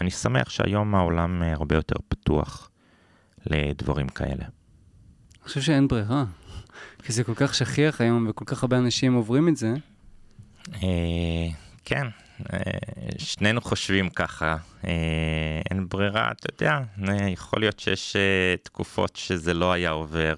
[0.00, 2.70] ואני שמח שהיום העולם הרבה יותר פתוח
[3.46, 4.44] לדברים כאלה.
[4.44, 6.24] אני חושב שאין ברירה,
[7.02, 9.74] כי זה כל כך שכיח היום וכל כך הרבה אנשים עוברים את זה.
[10.74, 11.48] אה,
[11.84, 12.06] כן,
[12.52, 12.60] אה,
[13.18, 16.80] שנינו חושבים ככה, אה, אין ברירה, אתה יודע,
[17.28, 18.16] יכול להיות שיש
[18.62, 20.34] תקופות שזה לא היה עובר.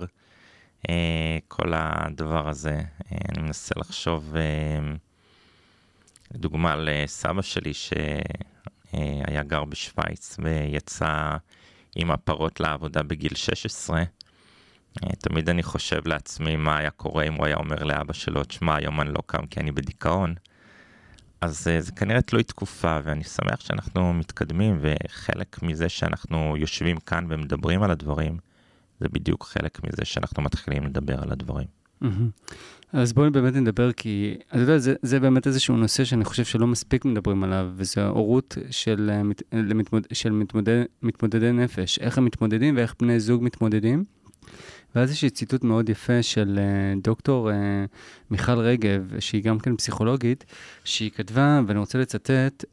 [0.90, 2.81] אה, כל הדבר הזה.
[3.12, 4.94] אה, אני מנסה לחשוב, אה,
[6.33, 7.72] דוגמה לסבא שלי
[8.92, 11.37] שהיה גר בשוויץ ויצא
[11.96, 14.02] עם הפרות לעבודה בגיל 16.
[15.18, 19.00] תמיד אני חושב לעצמי מה היה קורה אם הוא היה אומר לאבא שלו, תשמע, היום
[19.00, 20.35] אני לא קם כי אני בדיכאון.
[21.40, 27.83] אז זה כנראה תלוי תקופה, ואני שמח שאנחנו מתקדמים, וחלק מזה שאנחנו יושבים כאן ומדברים
[27.83, 28.38] על הדברים,
[29.00, 31.66] זה בדיוק חלק מזה שאנחנו מתחילים לדבר על הדברים.
[32.92, 36.66] אז בואו באמת נדבר, כי אתה יודע, זה, זה באמת איזשהו נושא שאני חושב שלא
[36.66, 42.76] מספיק מדברים עליו, וזה הורות של, אה, למתמוד, של מתמודד, מתמודדי נפש, איך הם מתמודדים
[42.76, 44.05] ואיך בני זוג מתמודדים.
[44.94, 47.50] ואז יש לי ציטוט מאוד יפה של uh, דוקטור
[48.31, 50.44] מיכל רגב, שהיא גם כן פסיכולוגית,
[50.85, 52.64] שהיא כתבה, ואני רוצה לצטט,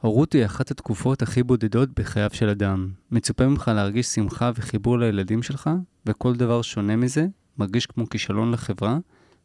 [0.00, 2.88] הורות היא אחת התקופות הכי בודדות בחייו של אדם.
[3.10, 5.70] מצופה ממך להרגיש שמחה וחיבור לילדים שלך,
[6.06, 7.26] וכל דבר שונה מזה
[7.58, 8.98] מרגיש כמו כישלון לחברה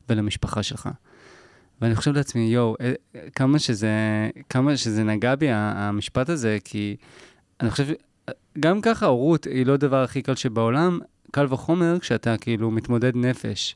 [0.10, 0.90] ולמשפחה שלך.
[1.82, 2.94] ואני חושב לעצמי, יואו, אה,
[3.36, 3.90] כמה שזה,
[4.50, 6.96] כמה שזה נגע בי, המשפט הזה, כי
[7.62, 7.88] אני חושב,
[8.60, 11.00] גם ככה הורות היא לא הדבר הכי קל שבעולם,
[11.32, 13.76] קל וחומר כשאתה כאילו מתמודד נפש.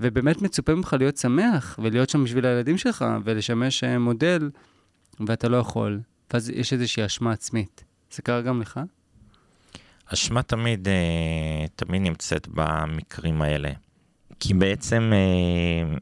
[0.00, 4.50] ובאמת מצופה ממך להיות שמח, ולהיות שם בשביל הילדים שלך, ולשמש אה, מודל.
[5.26, 6.00] ואתה לא יכול,
[6.32, 7.84] ואז יש איזושהי אשמה עצמית.
[8.12, 8.80] זה קרה גם לך?
[10.12, 13.70] אשמה תמיד, אה, תמיד נמצאת במקרים האלה.
[14.40, 15.96] כי בעצם אה,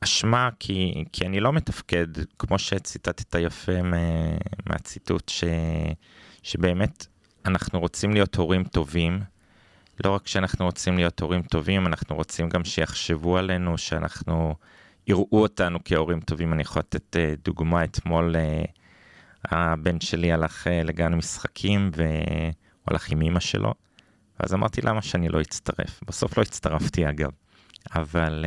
[0.00, 2.06] אשמה, כי, כי אני לא מתפקד,
[2.38, 3.72] כמו שציטטת יפה
[4.66, 5.44] מהציטוט, ש,
[6.42, 7.06] שבאמת
[7.46, 9.20] אנחנו רוצים להיות הורים טובים.
[10.04, 14.54] לא רק שאנחנו רוצים להיות הורים טובים, אנחנו רוצים גם שיחשבו עלינו, שאנחנו
[15.06, 16.52] יראו אותנו כהורים טובים.
[16.52, 18.36] אני יכול לתת אה, דוגמה, אתמול
[19.44, 21.90] הבן שלי הלך לגן משחקים
[22.86, 23.74] והוא הלך עם אמא שלו,
[24.40, 26.00] ואז אמרתי למה שאני לא אצטרף.
[26.06, 27.30] בסוף לא הצטרפתי אגב,
[27.94, 28.44] אבל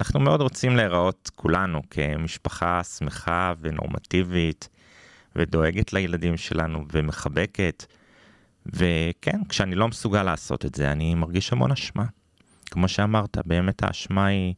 [0.00, 4.68] אנחנו מאוד רוצים להיראות כולנו כמשפחה שמחה ונורמטיבית
[5.36, 7.84] ודואגת לילדים שלנו ומחבקת.
[8.66, 12.04] וכן, כשאני לא מסוגל לעשות את זה, אני מרגיש המון אשמה.
[12.70, 14.54] כמו שאמרת, באמת האשמה היא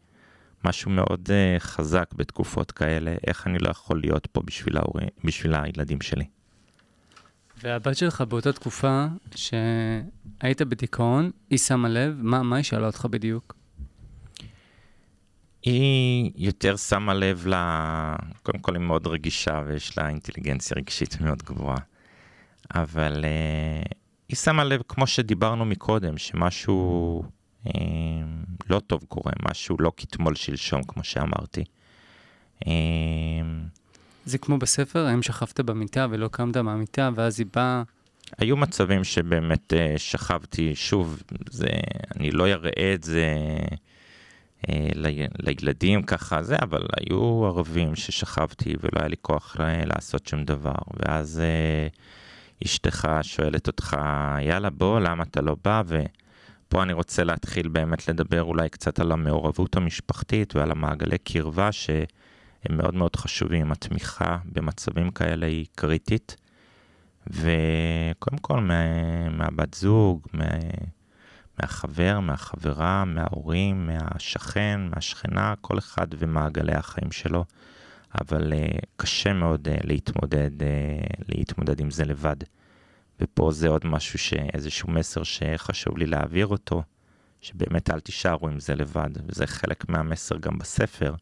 [0.64, 5.54] משהו מאוד uh, חזק בתקופות כאלה, איך אני לא יכול להיות פה בשביל, ההורים, בשביל
[5.54, 6.24] הילדים שלי.
[7.62, 13.54] והבת שלך באותה תקופה שהיית בדיכאון, היא שמה לב, מה, מה היא שאלה אותך בדיוק?
[15.62, 17.54] היא יותר שמה לב ל...
[18.42, 21.78] קודם כל היא מאוד רגישה ויש לה אינטליגנציה רגשית מאוד גבוהה.
[22.74, 23.88] אבל uh,
[24.28, 27.22] היא שמה לב, כמו שדיברנו מקודם, שמשהו
[27.66, 31.64] אמ, לא טוב קורה, משהו לא כתמול שלשום, כמו שאמרתי.
[32.66, 32.72] אמ,
[34.26, 37.82] זה כמו בספר, האם שכבת במיטה ולא קמת מהמיטה, ואז היא באה...
[38.38, 41.66] היו מצבים שבאמת אה, שכבתי, שוב, זה,
[42.16, 43.34] אני לא אראה את זה
[44.68, 44.88] אה,
[45.38, 50.74] לילדים ככה, זה, אבל היו ערבים ששכבתי ולא היה לי כוח אה, לעשות שום דבר,
[50.96, 51.42] ואז
[52.64, 53.96] אשתך שואלת אותך,
[54.40, 55.82] יאללה בוא, למה אתה לא בא?
[55.86, 56.02] ו...
[56.68, 61.72] פה אני רוצה להתחיל באמת לדבר אולי קצת על המעורבות המשפחתית ועל המעגלי קרבה
[62.66, 63.72] שהם מאוד מאוד חשובים.
[63.72, 66.36] התמיכה במצבים כאלה היא קריטית.
[67.26, 70.44] וקודם כל מה, מהבת זוג, מה,
[71.60, 77.44] מהחבר, מהחברה, מההורים, מהשכן, מהשכנה, כל אחד ומעגלי החיים שלו.
[78.20, 82.36] אבל uh, קשה מאוד uh, להתמודד, uh, להתמודד עם זה לבד.
[83.20, 86.82] ופה זה עוד משהו, איזשהו מסר שחשוב לי להעביר אותו,
[87.40, 91.14] שבאמת אל תישארו עם זה לבד, וזה חלק מהמסר גם בספר,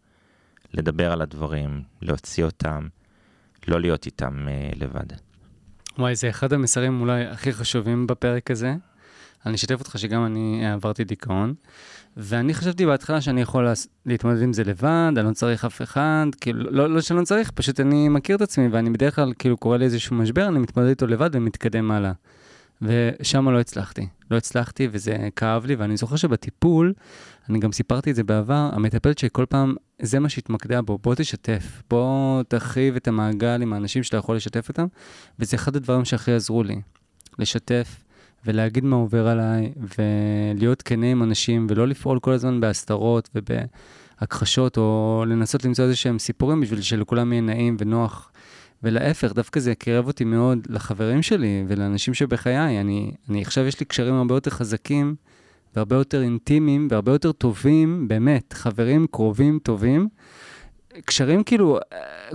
[0.74, 2.88] לדבר על הדברים, להוציא אותם,
[3.68, 5.06] לא להיות איתם אה, לבד.
[5.98, 8.74] וואי, זה אחד המסרים אולי הכי חשובים בפרק הזה.
[9.46, 11.54] אני אשתף אותך שגם אני עברתי דיכאון,
[12.16, 13.68] ואני חשבתי בהתחלה שאני יכול
[14.06, 17.50] להתמודד עם זה לבד, אני לא צריך אף אחד, כאילו, לא, לא שאני לא צריך,
[17.50, 20.88] פשוט אני מכיר את עצמי, ואני בדרך כלל, כאילו, קורה לי איזשהו משבר, אני מתמודד
[20.88, 22.12] איתו לבד ומתקדם הלאה.
[22.84, 24.06] ושם לא הצלחתי.
[24.30, 26.92] לא הצלחתי וזה כאב לי, ואני זוכר שבטיפול,
[27.48, 31.82] אני גם סיפרתי את זה בעבר, המטפלת שכל פעם, זה מה שהתמקדה בו, בוא תשתף,
[31.90, 34.86] בוא תרחיב את המעגל עם האנשים שאתה יכול לשתף אותם,
[35.38, 36.80] וזה אחד הדברים שהכי עזרו לי,
[37.38, 38.04] לשתף
[38.46, 45.24] ולהגיד מה עובר עליי, ולהיות כנה עם אנשים, ולא לפעול כל הזמן בהסתרות ובהכחשות, או
[45.28, 48.30] לנסות למצוא איזה שהם סיפורים בשביל שלכולם יהיה נעים ונוח.
[48.84, 52.80] ולהפך, דווקא זה יקרב אותי מאוד לחברים שלי ולאנשים שבחיי.
[52.80, 55.14] אני, אני עכשיו יש לי קשרים הרבה יותר חזקים
[55.76, 60.08] והרבה יותר אינטימיים והרבה יותר טובים, באמת, חברים קרובים טובים.
[61.04, 61.78] קשרים כאילו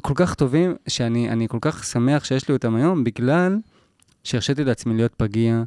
[0.02, 3.58] כל כך טובים, שאני כל כך שמח שיש לי אותם היום, בגלל
[4.24, 5.64] שהרשיתי לעצמי להיות פגיע,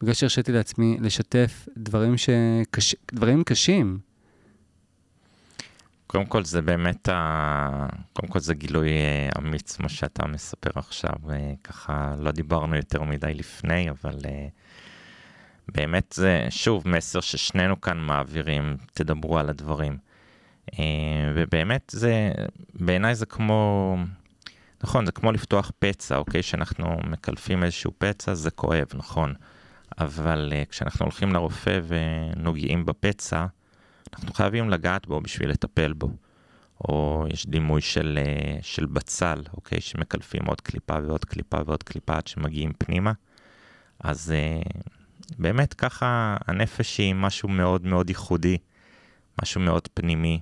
[0.00, 2.94] בגלל שהרשיתי לעצמי לשתף דברים, שקש...
[3.12, 3.98] דברים קשים.
[6.06, 7.86] קודם כל זה באמת, ה...
[8.12, 13.02] קודם כל זה גילוי אה, אמיץ, מה שאתה מספר עכשיו, אה, ככה לא דיברנו יותר
[13.02, 14.48] מדי לפני, אבל אה,
[15.68, 19.98] באמת זה, שוב, מסר ששנינו כאן מעבירים, תדברו על הדברים.
[21.34, 22.32] ובאמת זה,
[22.74, 23.96] בעיניי זה כמו,
[24.84, 26.42] נכון, זה כמו לפתוח פצע, אוקיי?
[26.42, 29.34] שאנחנו מקלפים איזשהו פצע, זה כואב, נכון.
[29.98, 33.46] אבל כשאנחנו הולכים לרופא ונוגעים בפצע,
[34.16, 36.10] אנחנו חייבים לגעת בו בשביל לטפל בו.
[36.84, 39.80] או יש דימוי של, אה, של בצל, אוקיי?
[39.80, 43.12] שמקלפים עוד קליפה ועוד קליפה ועוד קליפה עד שמגיעים פנימה.
[44.00, 44.62] אז אה,
[45.38, 48.58] באמת ככה הנפש היא משהו מאוד מאוד ייחודי,
[49.42, 50.40] משהו מאוד פנימי,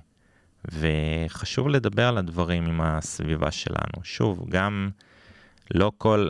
[0.71, 4.03] וחשוב לדבר על הדברים עם הסביבה שלנו.
[4.03, 4.89] שוב, גם
[5.73, 6.29] לא כל,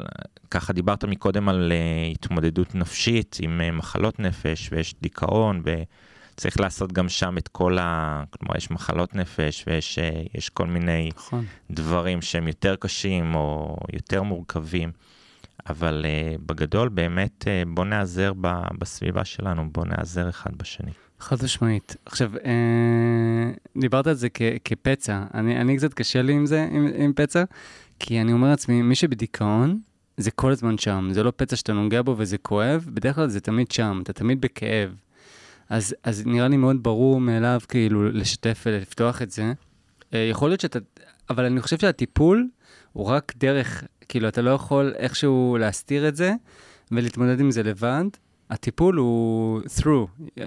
[0.52, 5.84] ככה דיברת מקודם על uh, התמודדות נפשית עם מחלות נפש, ויש דיכאון, ו...
[6.38, 8.24] צריך לעשות גם שם את כל ה...
[8.30, 10.21] כלומר, יש מחלות נפש ויש אה,
[10.54, 11.45] כל מיני נכון.
[11.71, 14.91] דברים שהם יותר קשים או יותר מורכבים,
[15.69, 18.48] אבל uh, בגדול באמת uh, בוא נעזר ב,
[18.80, 20.91] בסביבה שלנו, בוא נעזר אחד בשני.
[21.19, 21.95] חד משמעית.
[22.06, 26.88] עכשיו, אה, דיברת על זה כ, כפצע, אני, אני קצת קשה לי עם זה, עם,
[26.95, 27.43] עם פצע,
[28.00, 29.80] כי אני אומר לעצמי, מי שבדיכאון,
[30.17, 33.41] זה כל הזמן שם, זה לא פצע שאתה נוגע בו וזה כואב, בדרך כלל זה
[33.41, 34.95] תמיד שם, אתה תמיד בכאב.
[35.69, 39.54] אז, אז נראה לי מאוד ברור מאליו כאילו לשתף ולפתוח את זה.
[40.13, 40.80] אה, יכול להיות שאתה,
[41.30, 42.47] אבל אני חושב שהטיפול
[42.93, 46.34] הוא רק דרך, כאילו אתה לא יכול איכשהו להסתיר את זה
[46.91, 48.06] ולהתמודד עם זה לבד.
[48.49, 50.39] הטיפול הוא through,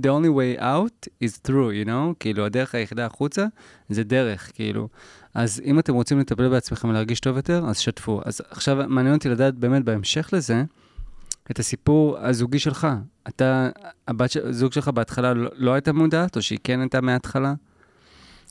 [0.00, 2.14] the only way out is through, you know?
[2.20, 3.46] כאילו הדרך היחידה החוצה
[3.88, 4.88] זה דרך, כאילו.
[5.34, 8.20] אז אם אתם רוצים לטפל בעצמכם ולהרגיש טוב יותר, אז שתפו.
[8.24, 10.64] אז עכשיו מעניין אותי לדעת באמת בהמשך לזה,
[11.50, 12.86] את הסיפור הזוגי שלך.
[13.28, 13.68] אתה,
[14.08, 17.54] הבת הזוג שלך בהתחלה לא, לא הייתה מודעת, או שהיא כן הייתה מההתחלה?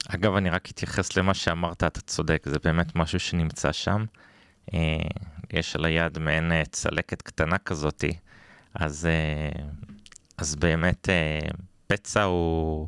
[0.07, 4.05] אגב, אני רק אתייחס למה שאמרת, אתה צודק, זה באמת משהו שנמצא שם.
[4.73, 4.97] אה,
[5.53, 8.11] יש על היד מעין אה, צלקת קטנה כזאתי,
[8.73, 9.63] אז, אה,
[10.37, 11.09] אז באמת
[11.87, 12.87] פצע הוא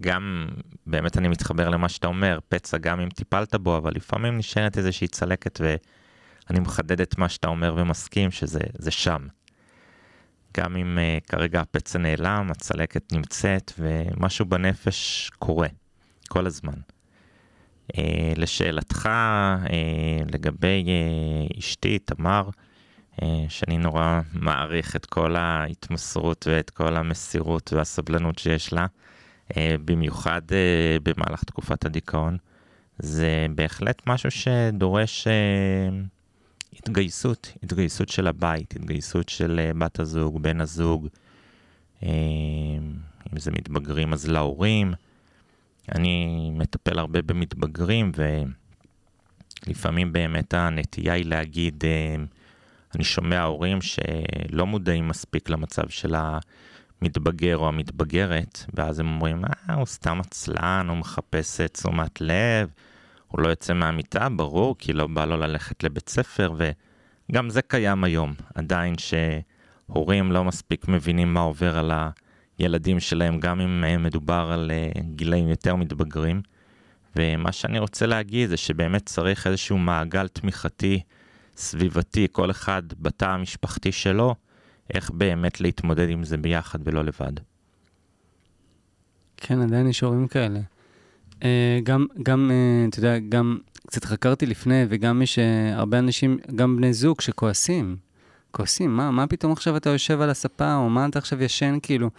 [0.00, 0.48] גם,
[0.86, 5.08] באמת אני מתחבר למה שאתה אומר, פצע גם אם טיפלת בו, אבל לפעמים נשארת איזושהי
[5.08, 9.26] צלקת ואני מחדד את מה שאתה אומר ומסכים שזה שם.
[10.56, 15.68] גם אם uh, כרגע הפצע נעלם, הצלקת נמצאת ומשהו בנפש קורה
[16.28, 16.74] כל הזמן.
[17.92, 17.96] Uh,
[18.36, 19.08] לשאלתך
[19.66, 19.70] uh,
[20.32, 22.48] לגבי uh, אשתי, תמר,
[23.16, 28.86] uh, שאני נורא מעריך את כל ההתמסרות ואת כל המסירות והסבלנות שיש לה,
[29.48, 32.36] uh, במיוחד uh, במהלך תקופת הדיכאון,
[32.98, 35.26] זה בהחלט משהו שדורש...
[35.26, 36.19] Uh,
[36.78, 41.08] התגייסות, התגייסות של הבית, התגייסות של אה, בת הזוג, בן הזוג,
[42.02, 42.08] אה,
[43.32, 44.94] אם זה מתבגרים אז להורים.
[45.94, 48.12] אני מטפל הרבה במתבגרים
[49.66, 52.16] ולפעמים באמת הנטייה היא להגיד, אה,
[52.94, 59.74] אני שומע הורים שלא מודעים מספיק למצב של המתבגר או המתבגרת, ואז הם אומרים, אה,
[59.74, 62.70] הוא סתם עצלן, הוא מחפש תשומת לב.
[63.30, 66.52] הוא לא יוצא מהמיטה, ברור, כי לא בא לו ללכת לבית ספר,
[67.30, 71.92] וגם זה קיים היום, עדיין שהורים לא מספיק מבינים מה עובר על
[72.58, 76.42] הילדים שלהם, גם אם מדובר על אה, גילאים יותר מתבגרים.
[77.16, 81.02] ומה שאני רוצה להגיד זה שבאמת צריך איזשהו מעגל תמיכתי,
[81.56, 84.34] סביבתי, כל אחד בתא המשפחתי שלו,
[84.94, 87.32] איך באמת להתמודד עם זה ביחד ולא לבד.
[89.36, 90.60] כן, עדיין יש הורים כאלה.
[91.44, 96.38] אה, גם, גם, אה, אתה יודע, גם קצת חקרתי לפני, וגם יש אה, הרבה אנשים,
[96.54, 97.96] גם בני זוג שכועסים.
[98.50, 102.10] כועסים, מה, מה פתאום עכשיו אתה יושב על הספה, או מה אתה עכשיו ישן, כאילו.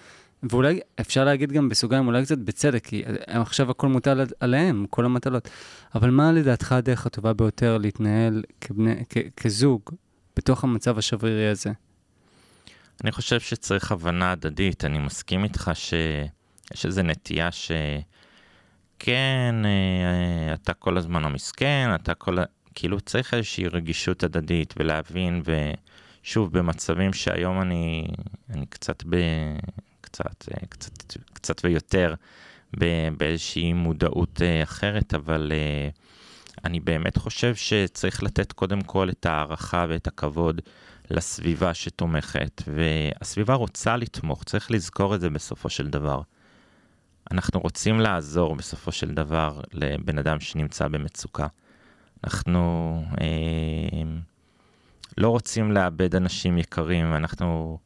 [0.43, 5.49] ואולי אפשר להגיד גם בסוגריים, אולי קצת בצדק, כי עכשיו הכל מוטל עליהם, כל המטלות.
[5.95, 9.81] אבל מה לדעתך הדרך הטובה ביותר להתנהל כבני, כ, כזוג
[10.37, 11.71] בתוך המצב השברירי הזה?
[13.03, 17.99] אני חושב שצריך הבנה הדדית, אני מסכים איתך שיש איזו נטייה שכן,
[19.09, 22.37] אה, אתה כל הזמן המסכן, אתה כל...
[22.75, 25.41] כאילו צריך איזושהי רגישות הדדית ולהבין,
[26.23, 28.07] ושוב, במצבים שהיום אני,
[28.49, 29.15] אני קצת ב...
[30.01, 32.15] קצת, אה, קצת, קצת ויותר
[33.17, 35.51] באיזושהי מודעות אה, אחרת, אבל
[36.65, 40.61] אני באמת חושב שצריך לתת קודם כל את ההערכה ואת הכבוד
[41.11, 46.21] לסביבה שתומכת, והסביבה רוצה לתמוך, צריך לזכור את זה בסופו של דבר.
[47.31, 51.47] אנחנו רוצים לעזור בסופו של דבר לבן אדם שנמצא במצוקה.
[52.23, 54.03] אנחנו אה,
[55.17, 57.77] לא רוצים לאבד אנשים יקרים, אנחנו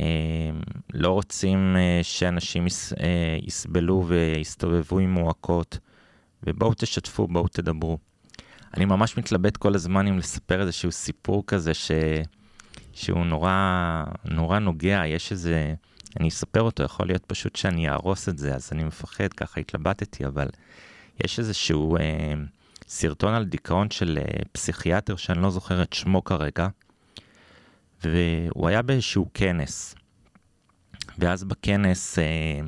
[0.00, 0.50] אה,
[0.92, 5.78] לא רוצים אה, שאנשים יס, אה, יסבלו ויסתובבו עם מועקות,
[6.42, 7.98] ובואו תשתפו, בואו תדברו.
[8.76, 11.90] אני ממש מתלבט כל הזמן אם לספר איזשהו סיפור כזה ש...
[12.92, 15.74] שהוא נורא, נורא נוגע, יש איזה,
[16.20, 20.26] אני אספר אותו, יכול להיות פשוט שאני אהרוס את זה, אז אני מפחד, ככה התלבטתי,
[20.26, 20.48] אבל
[21.24, 22.34] יש איזשהו אה,
[22.88, 26.68] סרטון על דיכאון של אה, פסיכיאטר שאני לא זוכר את שמו כרגע,
[28.04, 29.94] והוא היה באיזשהו כנס,
[31.18, 32.60] ואז בכנס אה,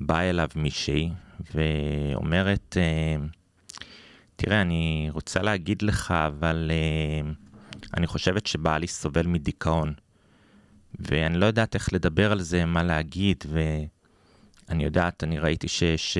[0.00, 1.10] באה אליו מישהי
[1.54, 3.16] ואומרת, אה,
[4.36, 6.70] תראה, אני רוצה להגיד לך, אבל...
[6.70, 7.32] אה,
[7.96, 9.92] אני חושבת שבעלי סובל מדיכאון.
[11.00, 16.18] ואני לא יודעת איך לדבר על זה, מה להגיד, ואני יודעת, אני ראיתי שיש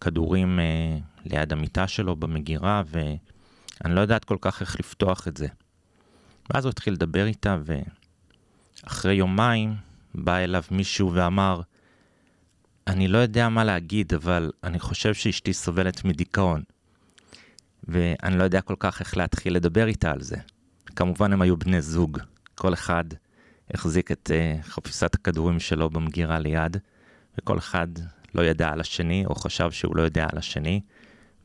[0.00, 5.46] כדורים אה, ליד המיטה שלו במגירה, ואני לא יודעת כל כך איך לפתוח את זה.
[6.50, 7.58] ואז הוא התחיל לדבר איתה,
[8.84, 9.74] ואחרי יומיים
[10.14, 11.60] בא אליו מישהו ואמר,
[12.86, 16.62] אני לא יודע מה להגיד, אבל אני חושב שאשתי סובלת מדיכאון.
[17.88, 20.36] ואני לא יודע כל כך איך להתחיל לדבר איתה על זה.
[20.96, 22.18] כמובן הם היו בני זוג,
[22.54, 23.04] כל אחד
[23.74, 26.76] החזיק את uh, חפיסת הכדורים שלו במגירה ליד,
[27.38, 27.88] וכל אחד
[28.34, 30.80] לא ידע על השני, או חשב שהוא לא יודע על השני,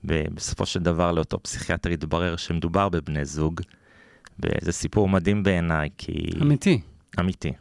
[0.04, 3.62] ובסופו של דבר לאותו פסיכיאטר התברר שמדובר בבני זוג,
[4.40, 6.30] וזה סיפור מדהים בעיניי, כי...
[6.42, 6.82] אמיתי.
[7.20, 7.54] אמיתי.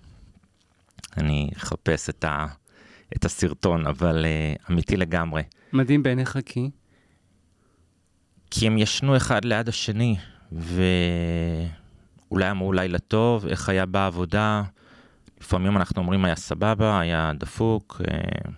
[1.16, 2.46] אני אחפש את, ה...
[3.16, 5.42] את הסרטון, אבל uh, אמיתי לגמרי.
[5.72, 6.70] מדהים בעיניך כי?
[8.50, 10.16] כי הם ישנו אחד ליד השני,
[10.52, 10.82] ו...
[12.33, 14.62] אולי אמרו לילה טוב, איך היה בעבודה.
[15.41, 18.51] לפעמים אנחנו אומרים היה סבבה, היה דפוק, אה,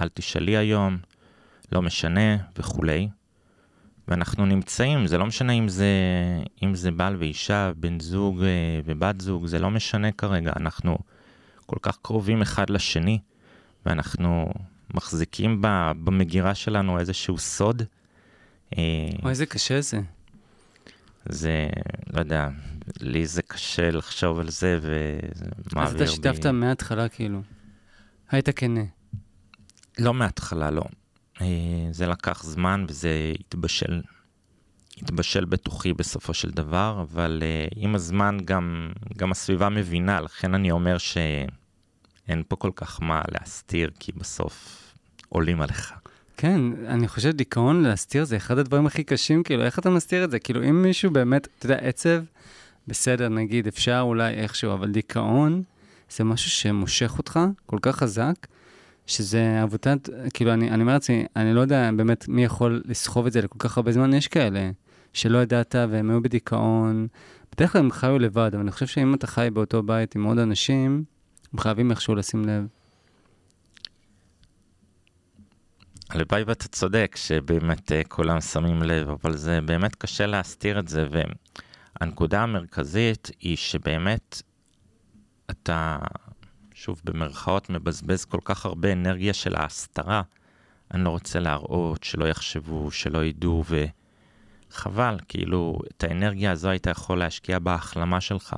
[0.00, 0.98] אל תשאלי היום,
[1.72, 3.08] לא משנה וכולי.
[4.08, 5.86] ואנחנו נמצאים, זה לא משנה אם זה,
[6.62, 10.98] אם זה בעל ואישה, בן זוג אה, ובת זוג, זה לא משנה כרגע, אנחנו
[11.66, 13.18] כל כך קרובים אחד לשני,
[13.86, 14.52] ואנחנו
[14.94, 15.58] מחזיקים
[16.04, 17.82] במגירה שלנו איזשהו סוד.
[18.78, 18.82] אה,
[19.22, 20.00] אוי, איזה קשה זה.
[21.28, 21.68] זה,
[22.12, 22.48] לא יודע,
[23.00, 26.02] לי זה קשה לחשוב על זה, וזה מעביר בי...
[26.02, 27.42] אז אתה שיתפת מההתחלה, כאילו.
[28.30, 28.84] היית כנה.
[29.98, 30.84] לא מההתחלה, לא.
[31.40, 31.46] אה,
[31.90, 34.02] זה לקח זמן וזה התבשל,
[35.02, 40.70] התבשל בתוכי בסופו של דבר, אבל אה, עם הזמן גם, גם הסביבה מבינה, לכן אני
[40.70, 44.84] אומר שאין פה כל כך מה להסתיר, כי בסוף
[45.28, 45.94] עולים עליך.
[46.36, 50.30] כן, אני חושב דיכאון להסתיר זה אחד הדברים הכי קשים, כאילו, איך אתה מסתיר את
[50.30, 50.38] זה?
[50.38, 52.22] כאילו, אם מישהו באמת, אתה יודע, עצב,
[52.88, 55.62] בסדר, נגיד, אפשר אולי איכשהו, אבל דיכאון
[56.10, 58.34] זה משהו שמושך אותך כל כך חזק,
[59.06, 63.32] שזה עבודת, כאילו, אני, אני אומר לעצמי, אני לא יודע באמת מי יכול לסחוב את
[63.32, 64.70] זה לכל כך הרבה זמן, יש כאלה
[65.12, 67.06] שלא ידעת והם היו בדיכאון.
[67.52, 70.38] בדרך כלל הם חיו לבד, אבל אני חושב שאם אתה חי באותו בית עם עוד
[70.38, 71.04] אנשים,
[71.52, 72.66] הם חייבים איכשהו לשים לב.
[76.10, 81.06] הלוואי ואתה צודק שבאמת אה, כולם שמים לב, אבל זה באמת קשה להסתיר את זה,
[82.00, 84.42] והנקודה המרכזית היא שבאמת
[85.50, 85.98] אתה,
[86.74, 90.22] שוב במרכאות, מבזבז כל כך הרבה אנרגיה של ההסתרה.
[90.94, 93.64] אני לא רוצה להראות, שלא יחשבו, שלא ידעו,
[94.70, 98.56] וחבל, כאילו, את האנרגיה הזו היית יכול להשקיע בהחלמה שלך.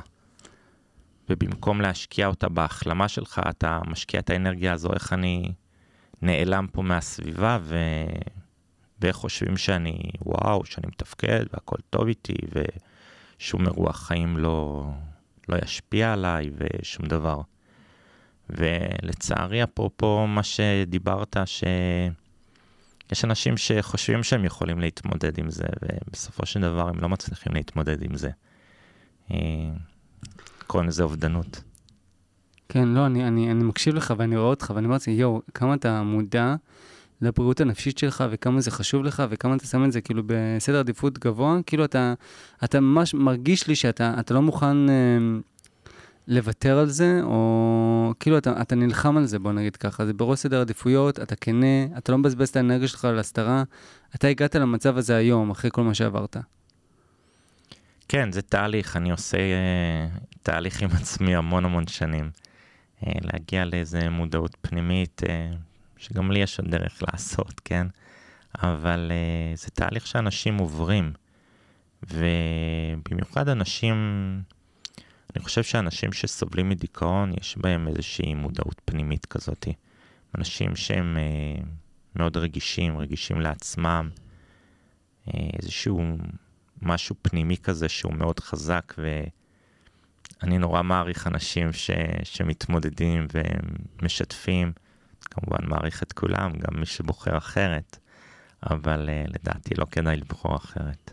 [1.31, 5.53] ובמקום להשקיע אותה בהחלמה שלך, אתה משקיע את האנרגיה הזו, איך אני
[6.23, 7.77] נעלם פה מהסביבה, ו...
[9.01, 12.35] ואיך חושבים שאני, וואו, שאני מתפקד והכל טוב איתי,
[13.41, 14.85] ושום אירוע חיים לא,
[15.49, 17.41] לא ישפיע עליי ושום דבר.
[18.51, 26.89] ולצערי, אפרופו מה שדיברת, שיש אנשים שחושבים שהם יכולים להתמודד עם זה, ובסופו של דבר
[26.89, 28.31] הם לא מצליחים להתמודד עם זה.
[30.67, 31.63] קוראים לזה אובדנות.
[32.69, 35.75] כן, לא, אני, אני, אני מקשיב לך ואני רואה אותך ואני אומר לעצמי, יואו, כמה
[35.75, 36.55] אתה מודע
[37.21, 41.19] לבריאות הנפשית שלך וכמה זה חשוב לך וכמה אתה שם את זה כאילו בסדר עדיפות
[41.19, 42.15] גבוה, כאילו אתה,
[42.65, 44.95] אתה ממש מרגיש לי שאתה לא מוכן אה,
[46.29, 50.39] לוותר על זה, או כאילו אתה, אתה נלחם על זה, בוא נגיד ככה, זה בראש
[50.39, 53.63] סדר עדיפויות, אתה כנה, אתה לא מבזבז את האנרגיה שלך על הסתרה,
[54.15, 56.37] אתה הגעת למצב הזה היום, אחרי כל מה שעברת.
[58.09, 62.31] כן, זה תהליך, אני עושה uh, תהליך עם עצמי המון המון שנים.
[63.01, 65.57] Uh, להגיע לאיזה מודעות פנימית, uh,
[65.97, 67.87] שגם לי יש עוד דרך לעשות, כן?
[68.63, 71.13] אבל uh, זה תהליך שאנשים עוברים,
[72.03, 73.97] ובמיוחד אנשים,
[75.37, 79.69] אני חושב שאנשים שסובלים מדיכאון, יש בהם איזושהי מודעות פנימית כזאת.
[80.39, 81.67] אנשים שהם uh,
[82.17, 84.11] מאוד רגישים, רגישים לעצמם,
[85.29, 85.31] uh,
[85.63, 86.19] איזשהו
[86.83, 91.91] משהו פנימי כזה שהוא מאוד חזק, ואני נורא מעריך אנשים ש...
[92.25, 93.27] שמתמודדים
[94.01, 94.73] ומשתפים.
[95.37, 97.99] כמובן מעריך את כולם, גם מי שבוחר אחרת,
[98.71, 101.13] אבל uh, לדעתי לא כדאי לבחור אחרת.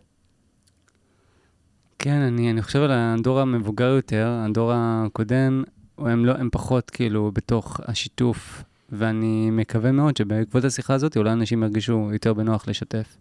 [2.00, 5.64] כן, אני, אני חושב על הדור המבוגר יותר, הדור הקודם,
[5.98, 11.64] הם, לא, הם פחות כאילו בתוך השיתוף, ואני מקווה מאוד שבעקבות השיחה הזאת אולי אנשים
[11.64, 13.18] ירגישו יותר בנוח לשתף.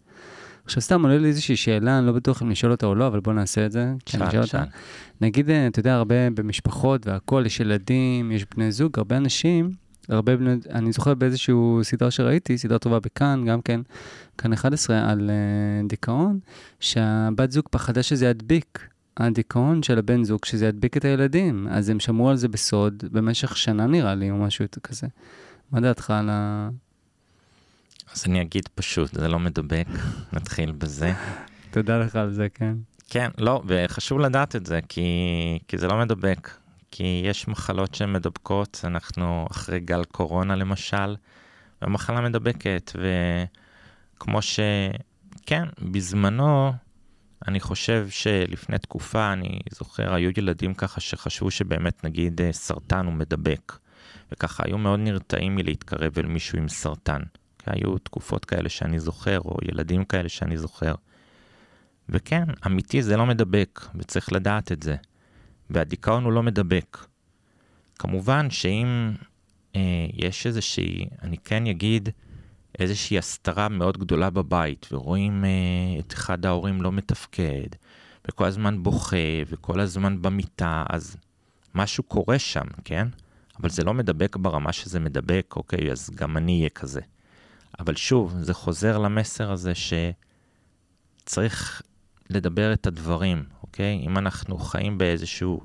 [0.65, 3.21] עכשיו סתם עולה לי איזושהי שאלה, אני לא בטוח אם לשאול אותה או לא, אבל
[3.21, 3.93] בוא נעשה את זה.
[4.07, 4.61] שאל, שאל.
[5.21, 9.71] נגיד, אה, אתה יודע, הרבה במשפחות והכול, יש ילדים, יש בני זוג, הרבה אנשים,
[10.09, 13.81] הרבה בני, אני זוכר באיזשהו סדרה שראיתי, סדרה טובה בכאן, גם כן,
[14.39, 16.39] כאן 11, על uh, דיכאון,
[16.81, 18.89] שהבת זוג פחדה שזה ידביק.
[19.17, 21.69] הדיכאון של הבן זוג, שזה ידביק את הילדים.
[21.71, 25.07] אז הם שמרו על זה בסוד במשך שנה נראה לי, או משהו כזה.
[25.73, 26.69] מה דעתך על ה...
[28.15, 29.87] אז אני אגיד פשוט, זה לא מדבק,
[30.33, 31.13] נתחיל בזה.
[31.71, 32.75] תודה לך על זה, כן.
[33.09, 35.03] כן, לא, וחשוב לדעת את זה, כי,
[35.69, 36.51] כי זה לא מדבק.
[36.95, 41.17] כי יש מחלות שהן מדבקות, אנחנו אחרי גל קורונה למשל,
[41.83, 42.93] והמחלה מדבקת,
[44.17, 44.61] וכמו ש...
[45.47, 46.73] כן, בזמנו,
[47.49, 53.73] אני חושב שלפני תקופה, אני זוכר, היו ילדים ככה שחשבו שבאמת נגיד סרטן הוא מדבק,
[54.33, 57.23] וככה היו מאוד נרתעים מלהתקרב אל מישהו עם סרטן.
[57.59, 60.95] כי היו תקופות כאלה שאני זוכר, או ילדים כאלה שאני זוכר.
[62.09, 64.97] וכן, אמיתי זה לא מדבק, וצריך לדעת את זה.
[65.73, 66.99] והדיכאון הוא לא מדבק.
[67.99, 69.13] כמובן שאם
[69.77, 72.09] אה, יש איזושהי, אני כן אגיד,
[72.79, 75.51] איזושהי הסתרה מאוד גדולה בבית, ורואים אה,
[76.01, 77.67] את אחד ההורים לא מתפקד,
[78.29, 79.17] וכל הזמן בוכה,
[79.47, 81.17] וכל הזמן במיטה, אז
[81.75, 83.09] משהו קורה שם, כן?
[83.61, 87.01] אבל זה לא מדבק ברמה שזה מדבק, אוקיי, אז גם אני אהיה כזה.
[87.79, 89.73] אבל שוב, זה חוזר למסר הזה
[91.25, 91.83] שצריך
[92.31, 94.03] לדבר את הדברים, אוקיי?
[94.07, 95.61] אם אנחנו חיים באיזשהו,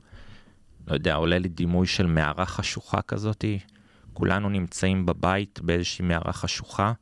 [0.88, 3.60] לא יודע, עולה לי דימוי של מערה חשוכה כזאתי,
[4.14, 6.94] כולנו נמצאים בבית באיזושהי מערה חשוכה,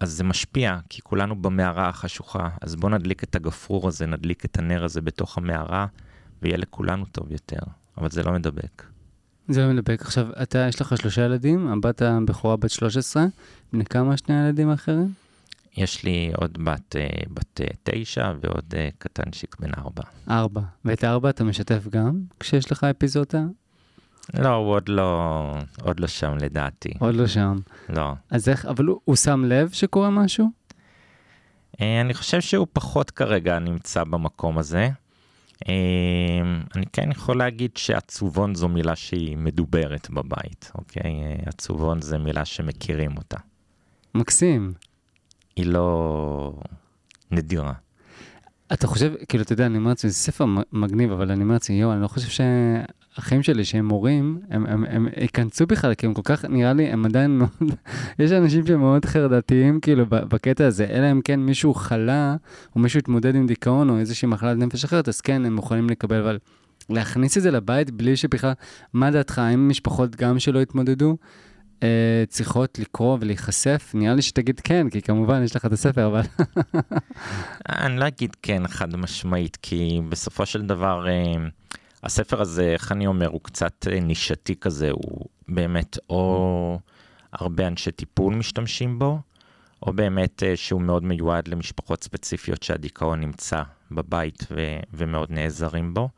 [0.00, 2.48] אז זה משפיע, כי כולנו במערה החשוכה.
[2.60, 5.86] אז בואו נדליק את הגפרור הזה, נדליק את הנר הזה בתוך המערה,
[6.42, 7.62] ויהיה לכולנו טוב יותר.
[7.98, 8.82] אבל זה לא מדבק.
[9.48, 10.02] זה לא מדבק.
[10.02, 13.24] עכשיו, אתה, יש לך שלושה ילדים, הבת הבכורה בת 13,
[13.72, 15.23] בני כמה שני הילדים האחרים?
[15.76, 20.02] יש לי עוד בת, אה, בת אה, תשע ועוד אה, קטנצ'יק בן ארבע.
[20.30, 20.60] ארבע.
[20.84, 23.42] ואת הארבע אתה משתף גם כשיש לך אפיזודה?
[24.34, 25.52] לא, הוא עוד לא,
[25.82, 26.88] עוד לא שם לדעתי.
[26.98, 27.58] עוד לא שם.
[27.88, 28.12] לא.
[28.30, 30.50] אז איך, אבל הוא, הוא שם לב שקורה משהו?
[31.80, 34.88] אני חושב שהוא פחות כרגע נמצא במקום הזה.
[36.76, 41.12] אני כן יכול להגיד שעצובון זו מילה שהיא מדוברת בבית, אוקיי?
[41.46, 43.38] עצובון זה מילה שמכירים אותה.
[44.14, 44.72] מקסים.
[45.56, 46.52] היא לא
[47.30, 47.72] נדירה.
[48.72, 51.80] אתה חושב, כאילו, אתה יודע, אני אומר לעצמי, זה ספר מגניב, אבל אני אומר לעצמי,
[51.80, 56.14] יואו, אני לא חושב שהאחים שלי שהם מורים, הם, הם, הם ייכנסו בכלל, כי הם
[56.14, 57.50] כל כך, נראה לי, הם עדיין מאוד,
[58.18, 62.36] יש אנשים שהם מאוד חרדתיים, כאילו, בקטע הזה, אלא אם כן מישהו חלה,
[62.76, 66.20] או מישהו התמודד עם דיכאון, או איזושהי מחלת נפש אחרת, אז כן, הם מוכנים לקבל,
[66.20, 66.38] אבל
[66.90, 68.52] להכניס את זה לבית בלי שבכלל,
[68.92, 71.16] מה דעתך, האם משפחות גם שלא התמודדו,
[72.28, 73.90] צריכות לקרוא ולהיחשף?
[73.94, 76.20] נראה לי שתגיד כן, כי כמובן יש לך את הספר, אבל...
[77.68, 81.34] אני לא אגיד כן חד משמעית, כי בסופו של דבר, אה,
[82.02, 86.78] הספר הזה, איך אני אומר, הוא קצת אה, נישתי כזה, הוא באמת או
[87.32, 89.18] הרבה אנשי טיפול משתמשים בו,
[89.82, 96.08] או באמת שהוא מאוד מיועד למשפחות ספציפיות שהדיכאון נמצא בבית ו- ומאוד נעזרים בו.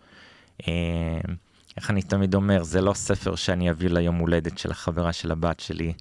[1.77, 5.61] איך אני תמיד אומר, זה לא ספר שאני אביא ליום הולדת של החברה של הבת
[5.61, 5.93] שלי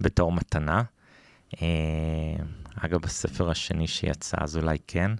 [0.00, 0.82] בתור מתנה.
[1.62, 2.36] אה,
[2.76, 5.10] אגב, הספר השני שיצא אז אולי כן,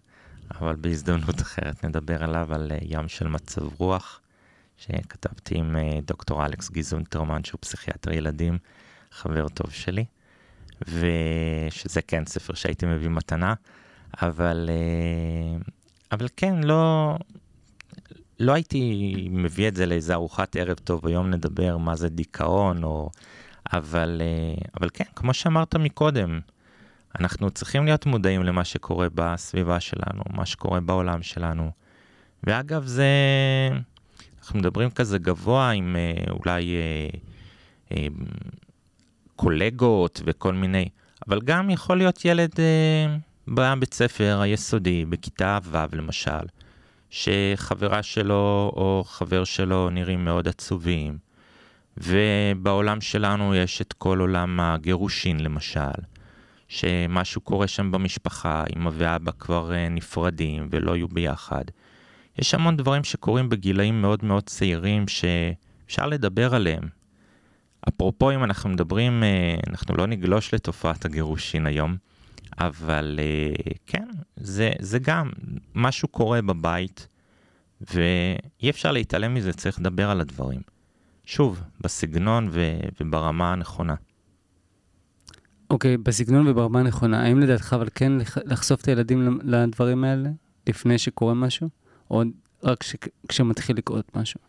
[0.51, 4.21] אבל בהזדמנות אחרת נדבר עליו, על אה, ים של מצב רוח,
[4.77, 8.59] שכתבתי עם אה, דוקטור אלכס גיזונטרמן, שהוא פסיכיאטר ילדים,
[9.11, 10.05] חבר טוב שלי,
[10.89, 13.55] ושזה כן ספר שהייתי מביא מתנה,
[14.23, 14.71] אבל,
[16.13, 17.17] אבל כן, לא,
[18.43, 23.11] לא הייתי מביא את זה לאיזה ארוחת ערב טוב, היום נדבר מה זה דיכאון, או...
[23.73, 26.41] אבל, אה, אבל כן, כמו שאמרת מקודם,
[27.21, 31.71] אנחנו צריכים להיות מודעים למה שקורה בסביבה שלנו, מה שקורה בעולם שלנו.
[32.45, 33.07] ואגב, זה...
[34.39, 37.09] אנחנו מדברים כזה גבוה עם אה, אולי אה,
[37.93, 38.07] אה,
[39.37, 40.89] קולגות וכל מיני,
[41.29, 43.17] אבל גם יכול להיות ילד אה,
[43.49, 46.47] בבית ספר היסודי, בכיתה ו' למשל,
[47.13, 51.19] שחברה שלו או חבר שלו נראים מאוד עצובים.
[51.97, 56.01] ובעולם שלנו יש את כל עולם הגירושין למשל,
[56.69, 61.65] שמשהו קורה שם במשפחה, אמא ואבא כבר אה, נפרדים ולא יהיו ביחד.
[62.39, 66.89] יש המון דברים שקורים בגילאים מאוד מאוד צעירים שאפשר לדבר עליהם.
[67.89, 71.97] אפרופו אם אנחנו מדברים, אה, אנחנו לא נגלוש לתופעת הגירושין היום,
[72.59, 75.31] אבל אה, כן, זה, זה גם,
[75.75, 77.09] משהו קורה בבית,
[77.81, 80.61] ואי אפשר להתעלם מזה, צריך לדבר על הדברים.
[81.25, 83.95] שוב, בסגנון ו- וברמה הנכונה.
[85.71, 88.13] אוקיי, okay, בסגנון וברמה הנכונה, האם לדעתך אבל כן
[88.45, 90.31] לחשוף את הילדים לדברים האלה
[90.69, 91.69] לפני שקורה משהו?
[92.11, 92.23] או
[92.65, 92.97] רק ש-
[93.29, 94.41] כשמתחיל לקרות משהו?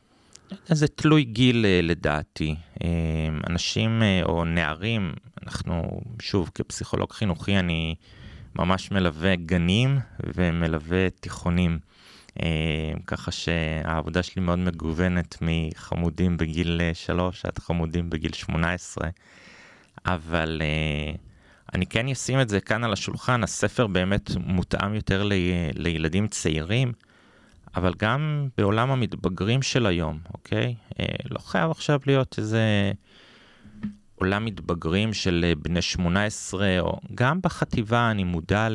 [0.67, 2.55] זה תלוי גיל אה, לדעתי.
[2.83, 2.89] אה,
[3.49, 7.95] אנשים אה, או נערים, אנחנו, שוב, כפסיכולוג חינוכי, אני
[8.55, 9.99] ממש מלווה גנים
[10.35, 11.79] ומלווה תיכונים.
[13.07, 19.09] ככה שהעבודה שלי מאוד מגוונת מחמודים בגיל 3 עד חמודים בגיל 18.
[20.05, 20.61] אבל
[21.73, 25.29] אני כן אשים את זה כאן על השולחן, הספר באמת מותאם יותר
[25.75, 26.93] לילדים צעירים.
[27.75, 30.75] אבל גם בעולם המתבגרים של היום, אוקיי?
[30.99, 32.91] אה, לא חייב עכשיו להיות איזה
[34.15, 38.67] עולם מתבגרים של אה, בני 18, או גם בחטיבה אני מודע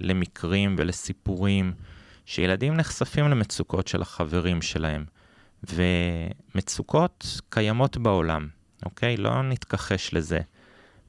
[0.00, 1.72] למקרים ולסיפורים
[2.26, 5.04] שילדים נחשפים למצוקות של החברים שלהם,
[5.64, 8.48] ומצוקות קיימות בעולם,
[8.84, 9.16] אוקיי?
[9.16, 10.40] לא נתכחש לזה.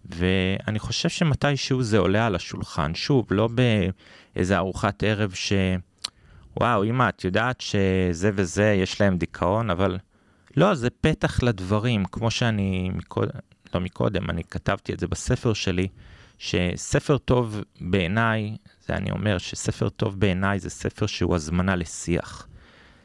[0.05, 3.49] ואני חושב שמתישהו זה עולה על השולחן, שוב, לא
[4.35, 5.53] באיזה ארוחת ערב ש...
[6.59, 9.97] וואו, אמא, את יודעת שזה וזה, יש להם דיכאון, אבל
[10.57, 13.39] לא, זה פתח לדברים, כמו שאני מקודם,
[13.73, 15.87] לא מקודם, אני כתבתי את זה בספר שלי,
[16.37, 22.47] שספר טוב בעיניי, זה אני אומר, שספר טוב בעיניי זה ספר שהוא הזמנה לשיח.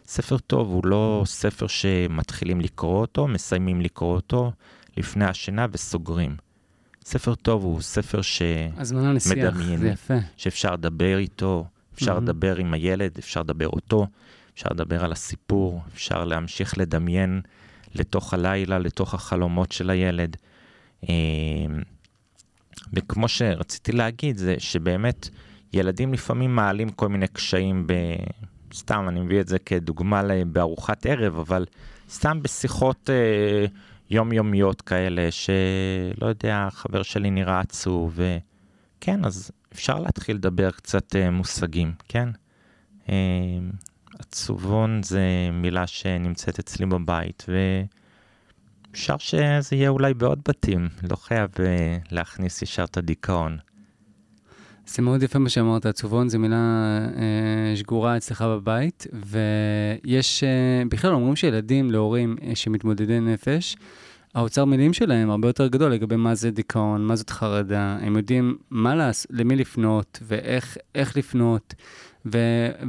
[0.07, 4.53] ספר טוב הוא לא ספר שמתחילים לקרוא אותו, מסיימים לקרוא אותו
[4.97, 6.37] לפני השינה וסוגרים.
[7.05, 9.81] ספר טוב הוא ספר שמדמיין,
[10.37, 11.67] שאפשר לדבר איתו,
[12.01, 12.21] אפשר mm-hmm.
[12.21, 14.07] לדבר עם הילד, אפשר לדבר אותו,
[14.55, 17.41] אפשר לדבר על הסיפור, אפשר להמשיך לדמיין
[17.95, 20.37] לתוך הלילה, לתוך החלומות של הילד.
[21.09, 21.83] אמ,
[22.93, 25.29] וכמו שרציתי להגיד, זה שבאמת
[25.73, 27.93] ילדים לפעמים מעלים כל מיני קשיים, ב...
[28.75, 31.67] סתם, אני מביא את זה כדוגמה בארוחת ערב, אבל
[32.11, 33.67] סתם בשיחות אה,
[34.11, 41.31] יומיומיות כאלה, שלא יודע, חבר שלי נראה עצוב, וכן, אז אפשר להתחיל לדבר קצת uh,
[41.31, 42.29] מושגים, כן?
[43.07, 43.11] Uh,
[44.19, 51.61] עצובון זה מילה שנמצאת אצלי בבית, ואפשר שזה יהיה אולי בעוד בתים, לא חייב uh,
[52.11, 53.59] להכניס ישר את הדיכאון.
[54.95, 56.57] זה מאוד יפה מה שאמרת, עצובון זה מילה
[57.17, 63.77] אה, שגורה אצלך בבית, ויש, אה, בכלל אומרים שילדים להורים אה, שמתמודדי נפש,
[64.35, 68.57] האוצר מילים שלהם הרבה יותר גדול לגבי מה זה דיכאון, מה זאת חרדה, הם יודעים
[68.71, 71.75] מה לעשות, למי לפנות ואיך לפנות,
[72.27, 72.39] ו,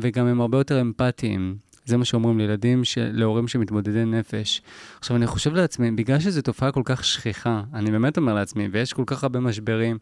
[0.02, 1.56] וגם הם הרבה יותר אמפתיים.
[1.86, 4.62] זה מה שאומרים לילדים, של, להורים שמתמודדי נפש.
[5.00, 8.94] עכשיו, אני חושב לעצמי, בגלל שזו תופעה כל כך שכיחה, אני באמת אומר לעצמי, ויש
[8.94, 9.98] כל כך הרבה משברים,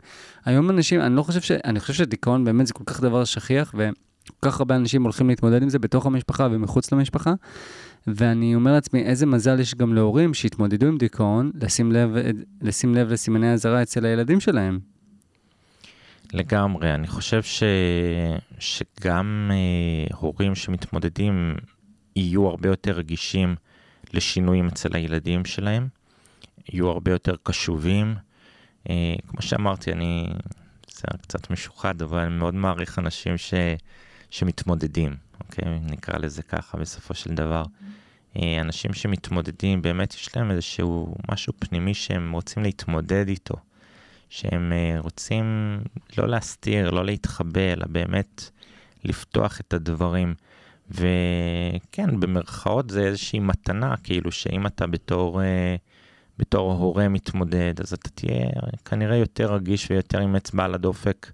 [0.46, 1.52] היום אנשים, אני לא חושב ש...
[1.52, 5.64] אני חושב שדיכאון באמת זה כל כך דבר שכיח, וכל כך הרבה אנשים הולכים להתמודד
[5.64, 7.34] עם זה בתוך המשפחה ומחוץ למשפחה.
[8.08, 12.10] ואני אומר לעצמי, איזה מזל יש גם להורים שהתמודדו עם דיכאון, לשים לב,
[12.62, 14.80] לשים לב לסימני אזהרה אצל הילדים שלהם.
[16.34, 17.64] לגמרי, אני חושב ש...
[18.60, 21.56] שגם אה, הורים שמתמודדים
[22.16, 23.56] יהיו הרבה יותר רגישים
[24.14, 25.88] לשינויים אצל הילדים שלהם,
[26.70, 28.16] יהיו הרבה יותר קשובים.
[28.89, 30.28] אה, כמו שאמרתי, אני,
[30.91, 33.54] זה קצת משוחד, אבל אני מאוד מעריך אנשים ש...
[34.30, 35.80] שמתמודדים, אוקיי?
[35.80, 37.63] נקרא לזה ככה בסופו של דבר.
[38.38, 43.55] אה, אנשים שמתמודדים, באמת יש להם איזשהו משהו פנימי שהם רוצים להתמודד איתו.
[44.30, 45.45] שהם אה, רוצים
[46.17, 48.49] לא להסתיר, לא להתחבא, אלא באמת
[49.03, 50.36] לפתוח את הדברים.
[50.91, 55.75] וכן, במרכאות זה איזושהי מתנה, כאילו שאם אתה בתור, אה,
[56.38, 58.49] בתור הורה מתמודד, אז אתה תהיה
[58.86, 61.32] כנראה יותר רגיש ויותר עם אצבע על הדופק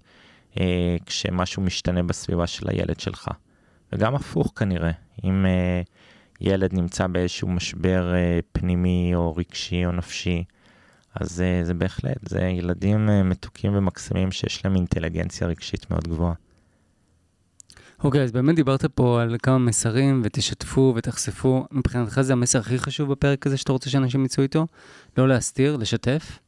[0.60, 3.28] אה, כשמשהו משתנה בסביבה של הילד שלך.
[3.92, 4.90] וגם הפוך כנראה,
[5.24, 5.82] אם אה,
[6.40, 10.44] ילד נמצא באיזשהו משבר אה, פנימי או רגשי או נפשי,
[11.14, 16.34] אז אה, זה בהחלט, זה ילדים אה, מתוקים ומקסימים שיש להם אינטליגנציה רגשית מאוד גבוהה.
[18.04, 21.66] אוקיי, okay, אז באמת דיברת פה על כמה מסרים, ותשתפו ותחשפו.
[21.72, 24.66] מבחינתך זה המסר הכי חשוב בפרק הזה שאתה רוצה שאנשים יצאו איתו?
[25.18, 26.38] לא להסתיר, לשתף?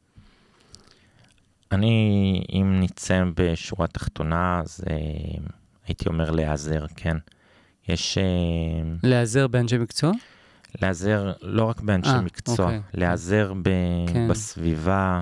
[1.71, 4.95] אני, אם נצא בשורה תחתונה, אז אה,
[5.87, 7.17] הייתי אומר להיעזר, כן.
[7.87, 8.17] יש...
[8.17, 8.23] אה,
[9.03, 10.11] להיעזר באנשי מקצוע?
[10.81, 12.81] להיעזר לא רק באנשי 아, אה, מקצוע, אוקיי.
[12.93, 13.69] להיעזר ב...
[14.13, 14.27] כן.
[14.27, 15.21] בסביבה,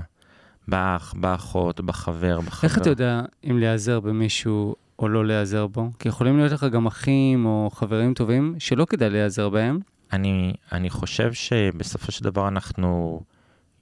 [0.67, 2.67] באח, באחות, בחבר, בחבר.
[2.67, 5.89] איך אתה יודע אם להיעזר במישהו או לא להיעזר בו?
[5.99, 9.79] כי יכולים להיות לך גם אחים או חברים טובים שלא כדאי להיעזר בהם.
[10.13, 13.21] אני, אני חושב שבסופו של דבר אנחנו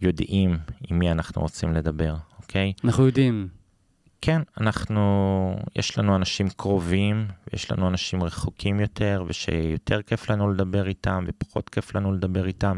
[0.02, 0.58] יודעים
[0.90, 2.16] עם מי אנחנו רוצים לדבר,
[2.48, 2.74] אוקיי?
[2.84, 3.48] אנחנו יודעים.
[4.22, 10.88] כן, אנחנו, יש לנו אנשים קרובים, יש לנו אנשים רחוקים יותר, ושיותר כיף לנו לדבר
[10.88, 12.78] איתם, ופחות כיף לנו לדבר איתם.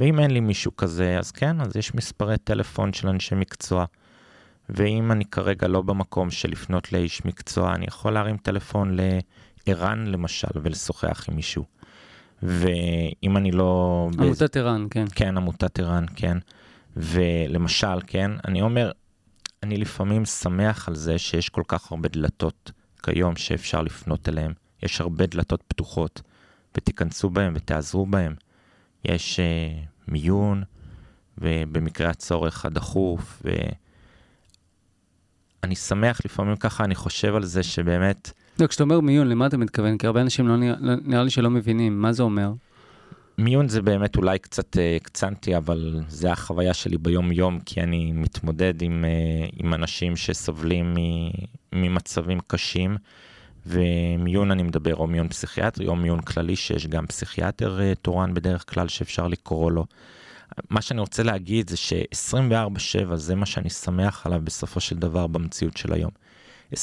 [0.00, 3.84] ואם אין לי מישהו כזה, אז כן, אז יש מספרי טלפון של אנשי מקצוע.
[4.68, 8.96] ואם אני כרגע לא במקום של לפנות לאיש מקצוע, אני יכול להרים טלפון
[9.66, 11.64] לערן למשל ולשוחח עם מישהו.
[12.42, 14.08] ואם אני לא...
[14.18, 15.04] עמותת ערן, כן.
[15.14, 16.38] כן, עמותת ערן, כן.
[16.96, 18.92] ולמשל, כן, אני אומר,
[19.62, 22.72] אני לפעמים שמח על זה שיש כל כך הרבה דלתות
[23.02, 24.52] כיום שאפשר לפנות אליהן.
[24.82, 26.22] יש הרבה דלתות פתוחות,
[26.76, 28.34] ותיכנסו בהן ותעזרו בהן.
[29.04, 29.40] יש uh,
[30.08, 30.62] מיון,
[31.38, 33.42] ובמקרה הצורך הדחוף,
[35.62, 38.32] ואני שמח לפעמים ככה, אני חושב על זה שבאמת...
[38.60, 39.98] לא, כשאתה אומר מיון, למה אתה מתכוון?
[39.98, 42.52] כי הרבה אנשים לא נראה, לא, נראה לי שלא מבינים, מה זה אומר?
[43.38, 48.82] מיון זה באמת אולי קצת אה, הקצנתי, אבל זה החוויה שלי ביום-יום, כי אני מתמודד
[48.82, 50.94] עם, אה, עם אנשים שסובלים
[51.72, 52.96] ממצבים קשים,
[53.66, 58.74] ומיון אני מדבר או מיון פסיכיאטרי או מיון כללי, שיש גם פסיכיאטר אה, תורן בדרך
[58.74, 59.86] כלל שאפשר לקרוא לו.
[60.70, 65.76] מה שאני רוצה להגיד זה ש-24/7 זה מה שאני שמח עליו בסופו של דבר במציאות
[65.76, 66.10] של היום.
[66.74, 66.76] 24-7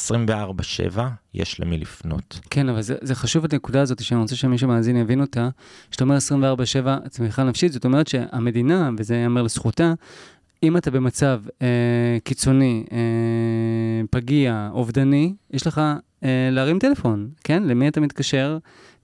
[1.34, 2.40] יש למי לפנות.
[2.50, 5.48] כן, אבל זה, זה חשוב הנקודה הזאת, שאני רוצה שמי שמאזין יבין אותה,
[5.90, 6.16] שאתה אומר
[7.04, 9.92] 24-7 צמיחה נפשית, זאת אומרת שהמדינה, וזה ייאמר לזכותה,
[10.62, 12.98] אם אתה במצב אה, קיצוני, אה,
[14.10, 15.80] פגיע, אובדני, יש לך
[16.24, 17.62] אה, להרים טלפון, כן?
[17.62, 18.58] למי אתה מתקשר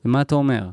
[0.04, 0.70] ומה אתה אומר?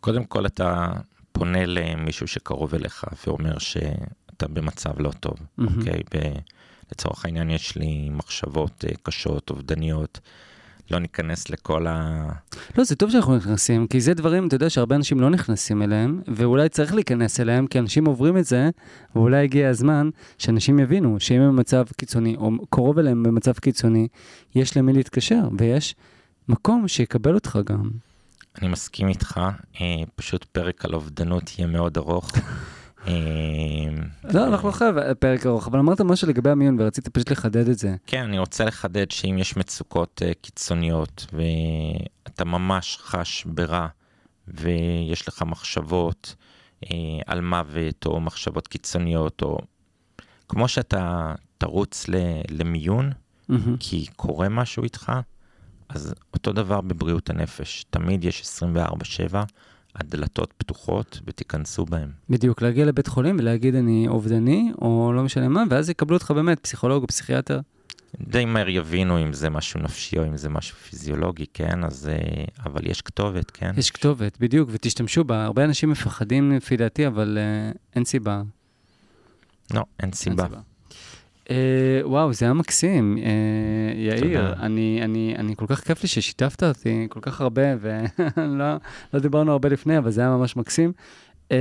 [0.00, 0.92] קודם כל אתה
[1.32, 5.64] פונה למישהו שקרוב אליך ואומר שאתה במצב לא טוב, mm-hmm.
[5.78, 6.02] אוקיי?
[6.92, 10.20] לצורך העניין יש לי מחשבות אה, קשות, אובדניות.
[10.90, 12.28] לא ניכנס לכל ה...
[12.78, 16.22] לא, זה טוב שאנחנו נכנסים, כי זה דברים, אתה יודע, שהרבה אנשים לא נכנסים אליהם,
[16.28, 18.70] ואולי צריך להיכנס אליהם, כי אנשים עוברים את זה,
[19.14, 24.08] ואולי הגיע הזמן שאנשים יבינו שאם הם במצב קיצוני, או קרוב אליהם במצב קיצוני,
[24.54, 25.94] יש למי להתקשר, ויש
[26.48, 27.90] מקום שיקבל אותך גם.
[28.58, 29.40] אני מסכים איתך,
[29.80, 32.32] אה, פשוט פרק על אובדנות יהיה מאוד ארוך.
[33.06, 33.12] אמ,
[34.34, 37.78] לא, אנחנו לא חייב פרק ארוך, אבל אמרת משהו לגבי המיון ורציתי פשוט לחדד את
[37.78, 37.96] זה.
[38.06, 43.86] כן, אני רוצה לחדד שאם יש מצוקות אה, קיצוניות ואתה ממש חש ברע
[44.48, 46.34] ויש לך מחשבות
[46.84, 46.88] אה,
[47.26, 49.58] על מוות או מחשבות קיצוניות או
[50.48, 52.06] כמו שאתה תרוץ
[52.50, 53.10] למיון
[53.80, 55.12] כי קורה משהו איתך,
[55.88, 59.36] אז אותו דבר בבריאות הנפש, תמיד יש 24/7.
[59.96, 62.10] הדלתות פתוחות ותיכנסו בהם.
[62.30, 66.60] בדיוק, להגיע לבית חולים ולהגיד אני אובדני, או לא משנה מה, ואז יקבלו אותך באמת,
[66.60, 67.60] פסיכולוג או פסיכיאטר.
[68.20, 71.84] די מהר יבינו אם זה משהו נפשי או אם זה משהו פיזיולוגי, כן?
[71.84, 72.08] אז...
[72.08, 73.72] אה, אבל יש כתובת, כן?
[73.76, 75.44] יש כתובת, בדיוק, ותשתמשו בה.
[75.44, 78.42] הרבה אנשים מפחדים לפי דעתי, אבל uh, אין סיבה.
[79.74, 80.42] לא, אין סיבה.
[80.42, 80.69] אין סיבה.
[81.50, 81.52] Uh,
[82.04, 83.18] וואו, זה היה מקסים.
[83.18, 88.74] Uh, יאיר, אני, אני, אני כל כך כיף לי ששיתפת אותי כל כך הרבה, ולא
[89.14, 90.92] לא דיברנו הרבה לפני, אבל זה היה ממש מקסים.
[91.48, 91.52] Uh,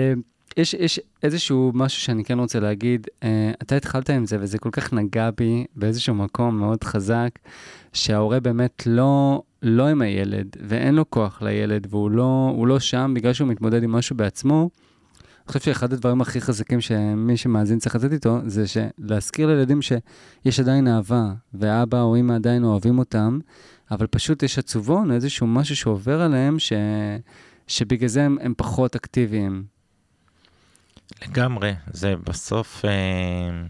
[0.58, 3.26] יש, יש איזשהו משהו שאני כן רוצה להגיד, uh,
[3.62, 7.30] אתה התחלת עם זה וזה כל כך נגע בי באיזשהו מקום מאוד חזק,
[7.94, 13.34] שההורה באמת לא, לא עם הילד ואין לו כוח לילד והוא לא, לא שם בגלל
[13.34, 14.70] שהוא מתמודד עם משהו בעצמו.
[15.50, 18.64] חושב שאחד הדברים הכי חזקים שמי שמאזין צריך לצאת איתו, זה
[18.98, 23.40] להזכיר לילדים שיש עדיין אהבה, ואבא או אמא עדיין אוהבים אותם,
[23.92, 26.74] אבל פשוט יש עצובון, איזשהו משהו שעובר עליהם, ש...
[27.68, 29.64] שבגלל זה הם, הם פחות אקטיביים.
[31.28, 33.62] לגמרי, זה בסוף אה,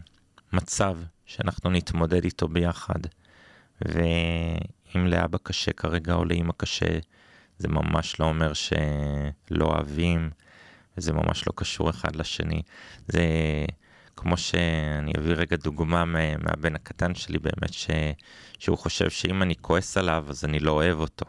[0.53, 2.99] מצב שאנחנו נתמודד איתו ביחד.
[3.81, 6.99] ואם לאבא קשה כרגע או לאמא קשה,
[7.57, 10.29] זה ממש לא אומר שלא אוהבים,
[10.97, 12.61] וזה ממש לא קשור אחד לשני.
[13.07, 13.23] זה
[14.15, 17.89] כמו שאני אביא רגע דוגמה מהבן הקטן שלי, באמת, ש...
[18.59, 21.25] שהוא חושב שאם אני כועס עליו, אז אני לא אוהב אותו.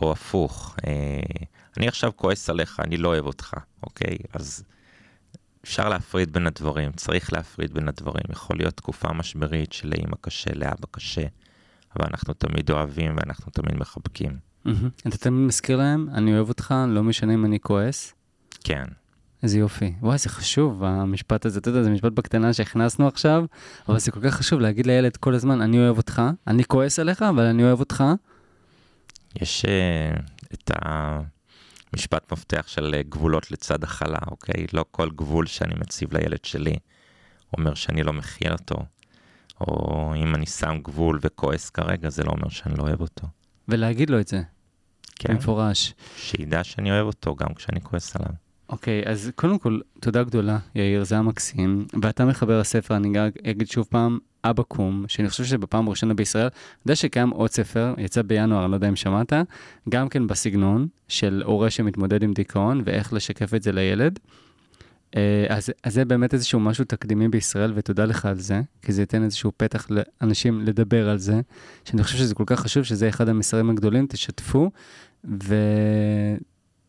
[0.00, 4.16] או הפוך, אה, אני עכשיו כועס עליך, אני לא אוהב אותך, אוקיי?
[4.32, 4.64] אז
[5.64, 8.24] אפשר להפריד בין הדברים, צריך להפריד בין הדברים.
[8.30, 11.26] יכול להיות תקופה משברית שלאמא קשה, לאבא קשה,
[11.96, 14.38] אבל אנחנו תמיד אוהבים ואנחנו תמיד מחבקים.
[15.08, 18.14] אתה תמיד מזכיר להם, אני אוהב אותך, לא משנה אם אני כועס?
[18.66, 18.84] כן.
[19.42, 19.94] איזה יופי.
[20.00, 23.44] וואי, זה חשוב, המשפט הזה, אתה יודע, זה משפט בקטנה שהכנסנו עכשיו,
[23.88, 27.22] אבל זה כל כך חשוב להגיד לילד כל הזמן, אני אוהב אותך, אני כועס עליך,
[27.22, 28.04] אבל אני אוהב אותך.
[29.42, 30.22] יש uh,
[30.54, 30.70] את
[31.92, 34.66] המשפט מפתח של uh, גבולות לצד החלה, אוקיי?
[34.72, 36.76] לא כל גבול שאני מציב לילד שלי
[37.56, 38.76] אומר שאני לא מכיל אותו,
[39.60, 43.26] או אם אני שם גבול וכועס כרגע, זה לא אומר שאני לא אוהב אותו.
[43.68, 44.42] ולהגיד לו את זה.
[45.16, 45.34] כן.
[45.34, 45.94] במפורש.
[46.16, 48.45] שידע שאני אוהב אותו גם כשאני כועס עליו.
[48.68, 51.86] אוקיי, okay, אז קודם כל, תודה גדולה, יאיר, זה היה מקסים.
[52.02, 53.12] ואתה מחבר הספר, אני
[53.50, 57.94] אגיד שוב פעם, אבא קום, שאני חושב שבפעם הראשונה בישראל, אני יודע שקיים עוד ספר,
[57.98, 59.32] יצא בינואר, אני לא יודע אם שמעת,
[59.88, 64.18] גם כן בסגנון של הורה שמתמודד עם דיכאון ואיך לשקף את זה לילד.
[65.16, 69.02] אה, אז, אז זה באמת איזשהו משהו תקדימי בישראל, ותודה לך על זה, כי זה
[69.02, 71.40] ייתן איזשהו פתח לאנשים לדבר על זה,
[71.84, 74.70] שאני חושב שזה כל כך חשוב, שזה אחד המסרים הגדולים, תשתפו,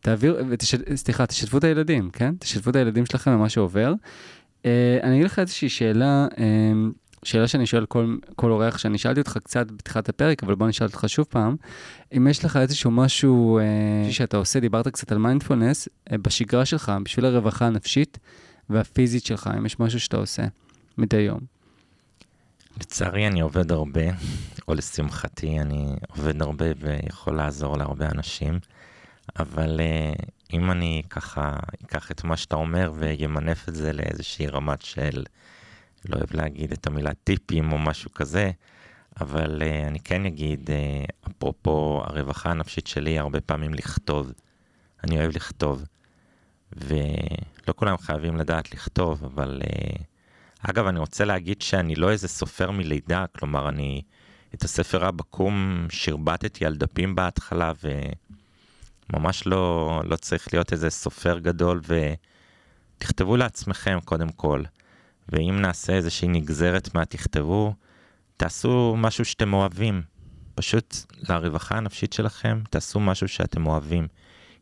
[0.00, 0.74] ותעביר, ותש...
[0.94, 2.34] סליחה, תשתפו את הילדים, כן?
[2.38, 3.92] תשתפו את הילדים שלכם במה שעובר.
[4.66, 6.72] אה, אני אגיד לך איזושהי שאלה, אה,
[7.22, 10.86] שאלה שאני שואל כל, כל אורח, שאני שאלתי אותך קצת בתחילת הפרק, אבל בוא נשאל
[10.86, 11.56] אותך שוב פעם,
[12.16, 16.92] אם יש לך איזשהו משהו אה, שאתה עושה, דיברת קצת על מיינדפולנס, אה, בשגרה שלך,
[17.04, 18.18] בשביל הרווחה הנפשית
[18.70, 20.42] והפיזית שלך, אם יש משהו שאתה עושה
[20.98, 21.40] מדי יום.
[22.80, 24.06] לצערי אני עובד הרבה,
[24.68, 28.58] או לשמחתי אני עובד הרבה ויכול לעזור להרבה אנשים,
[29.38, 30.12] אבל אה,
[30.52, 35.24] אם אני ככה אקח את מה שאתה אומר וימנף את זה לאיזושהי רמת של...
[36.08, 38.50] לא אוהב להגיד את המילה טיפים או משהו כזה,
[39.20, 44.32] אבל uh, אני כן אגיד, uh, אפרופו הרווחה הנפשית שלי, הרבה פעמים לכתוב.
[45.04, 45.84] אני אוהב לכתוב.
[46.72, 49.62] ולא כולם חייבים לדעת לכתוב, אבל
[50.60, 54.02] אגב, אני רוצה להגיד שאני לא איזה סופר מלידה, כלומר, אני
[54.54, 57.72] את הספר הבקום שרבטתי על דפים בהתחלה,
[59.12, 61.80] וממש לא, לא צריך להיות איזה סופר גדול,
[62.98, 64.62] ותכתבו לעצמכם קודם כל.
[65.28, 67.74] ואם נעשה איזושהי נגזרת מה תכתבו,
[68.36, 70.02] תעשו משהו שאתם אוהבים.
[70.54, 70.96] פשוט
[71.28, 74.08] לרווחה הנפשית שלכם, תעשו משהו שאתם אוהבים.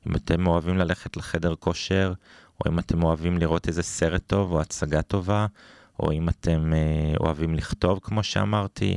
[0.06, 2.12] אם אתם אוהבים ללכת לחדר כושר,
[2.60, 5.46] או אם אתם אוהבים לראות איזה סרט טוב או הצגה טובה,
[6.00, 8.96] או אם אתם אה, אוהבים לכתוב, כמו שאמרתי,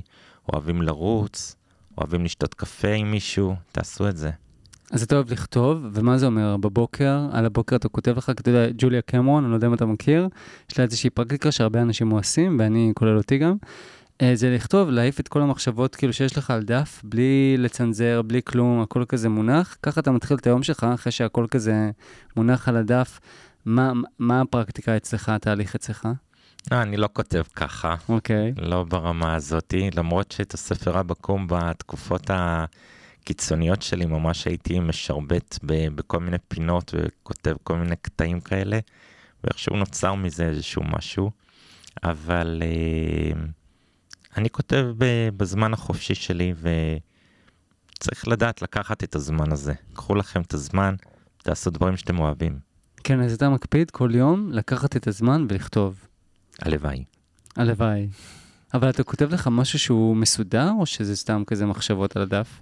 [0.53, 1.55] אוהבים לרוץ,
[1.97, 4.31] אוהבים לשתות קפה עם מישהו, תעשו את זה.
[4.91, 6.57] אז אתה אוהב לכתוב, ומה זה אומר?
[6.57, 9.73] בבוקר, על הבוקר אתה כותב לך, כי אתה יודע, ג'וליה קמרון, אני לא יודע אם
[9.73, 10.27] אתה מכיר,
[10.71, 13.55] יש לה איזושהי פרקטיקה שהרבה אנשים עושים, ואני כולל אותי גם.
[14.21, 18.41] אה, זה לכתוב, להעיף את כל המחשבות כאילו שיש לך על דף, בלי לצנזר, בלי
[18.43, 19.77] כלום, הכל כזה מונח.
[19.83, 21.91] ככה אתה מתחיל את היום שלך, אחרי שהכל כזה
[22.35, 23.19] מונח על הדף.
[23.65, 26.07] מה, מה הפרקטיקה אצלך, התהליך אצלך?
[26.71, 27.95] לא, אני לא כותב ככה.
[28.09, 28.53] אוקיי.
[28.57, 28.61] Okay.
[28.61, 32.65] לא ברמה הזאתי, למרות שאת הספר הבקום בתקופות ה...
[33.21, 38.79] הקיצוניות שלי ממש הייתי משרבט בכל מיני פינות וכותב כל מיני קטעים כאלה,
[39.43, 41.31] ואיכשהו נוצר מזה איזשהו משהו,
[42.03, 43.37] אבל uh,
[44.37, 44.85] אני כותב
[45.37, 46.53] בזמן החופשי שלי
[47.97, 49.73] וצריך לדעת לקחת את הזמן הזה.
[49.93, 50.95] קחו לכם את הזמן,
[51.37, 52.59] תעשו דברים שאתם אוהבים.
[53.03, 56.07] כן, אז אתה מקפיד כל יום לקחת את הזמן ולכתוב.
[56.61, 57.03] הלוואי.
[57.55, 58.07] הלוואי.
[58.73, 62.61] אבל אתה כותב לך משהו שהוא מסודר, או שזה סתם כזה מחשבות על הדף?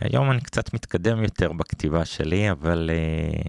[0.00, 3.48] היום אני קצת מתקדם יותר בכתיבה שלי, אבל uh,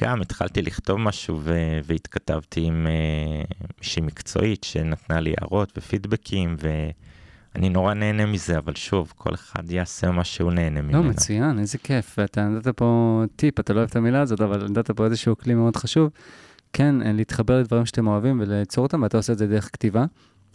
[0.00, 6.56] גם התחלתי לכתוב משהו ו- והתכתבתי עם uh, מישהי מקצועית שנתנה לי הערות ופידבקים,
[7.54, 11.02] ואני נורא נהנה מזה, אבל שוב, כל אחד יעשה מה שהוא נהנה לא, ממנו.
[11.02, 12.14] לא, מצוין, איזה כיף.
[12.18, 15.54] ואתה נתת פה טיפ, אתה לא אוהב את המילה הזאת, אבל נתת פה איזשהו כלי
[15.54, 16.10] מאוד חשוב.
[16.72, 20.04] כן, אה, להתחבר לדברים שאתם אוהבים וליצור אותם, ואתה עושה את זה דרך כתיבה.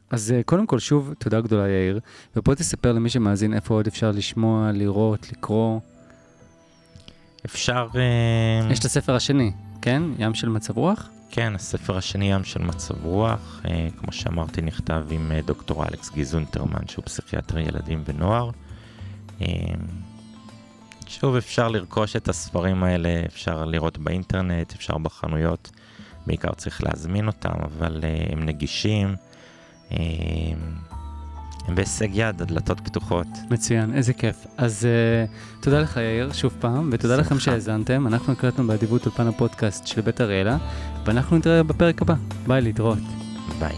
[0.10, 2.00] אז אה, קודם כל, שוב, תודה גדולה, יאיר.
[2.36, 5.80] ופה תספר למי שמאזין איפה עוד אפשר לשמוע, לראות, לקרוא.
[7.46, 7.88] אפשר...
[7.96, 9.52] אה, יש את הספר השני,
[9.82, 10.04] כן?
[10.20, 11.10] ים של מצב רוח?
[11.32, 16.88] כן, הספר השני, ים של מצב רוח, אה, כמו שאמרתי, נכתב עם דוקטור אלכס גיזונטרמן,
[16.88, 18.50] שהוא פסיכיאטר ילדים ונוער.
[21.08, 25.72] שוב, אפשר לרכוש את הספרים האלה, אפשר לראות באינטרנט, אפשר בחנויות.
[26.28, 29.16] בעיקר צריך להזמין אותם, אבל הם נגישים.
[31.68, 33.28] הם בהישג יד, הדלתות פתוחות.
[33.50, 34.46] מצוין, איזה כיף.
[34.58, 38.08] אז אה, תודה לך יאיר, שוב פעם, ותודה לכם שהאזנתם.
[38.08, 40.58] אנחנו הקלטנו באדיבות אולפן הפודקאסט של בית אריאלה,
[41.06, 42.16] ואנחנו נתראה בפרק הבא.
[42.48, 43.00] ביי, להתראות.
[43.60, 43.76] ביי.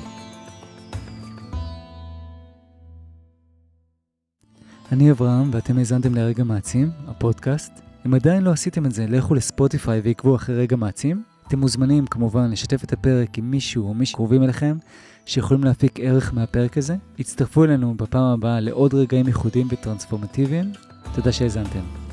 [4.91, 7.71] אני אברהם, ואתם האזנתם לרגע מעצים, הפודקאסט.
[8.05, 11.23] אם עדיין לא עשיתם את זה, לכו לספוטיפיי ועקבו אחרי רגע מעצים.
[11.47, 14.77] אתם מוזמנים כמובן לשתף את הפרק עם מישהו או מישהו קרובים אליכם,
[15.27, 16.95] שיכולים להפיק ערך מהפרק הזה.
[17.19, 20.71] הצטרפו אלינו בפעם הבאה לעוד רגעים ייחודיים וטרנספורמטיביים.
[21.15, 22.06] תודה שהאזנתם.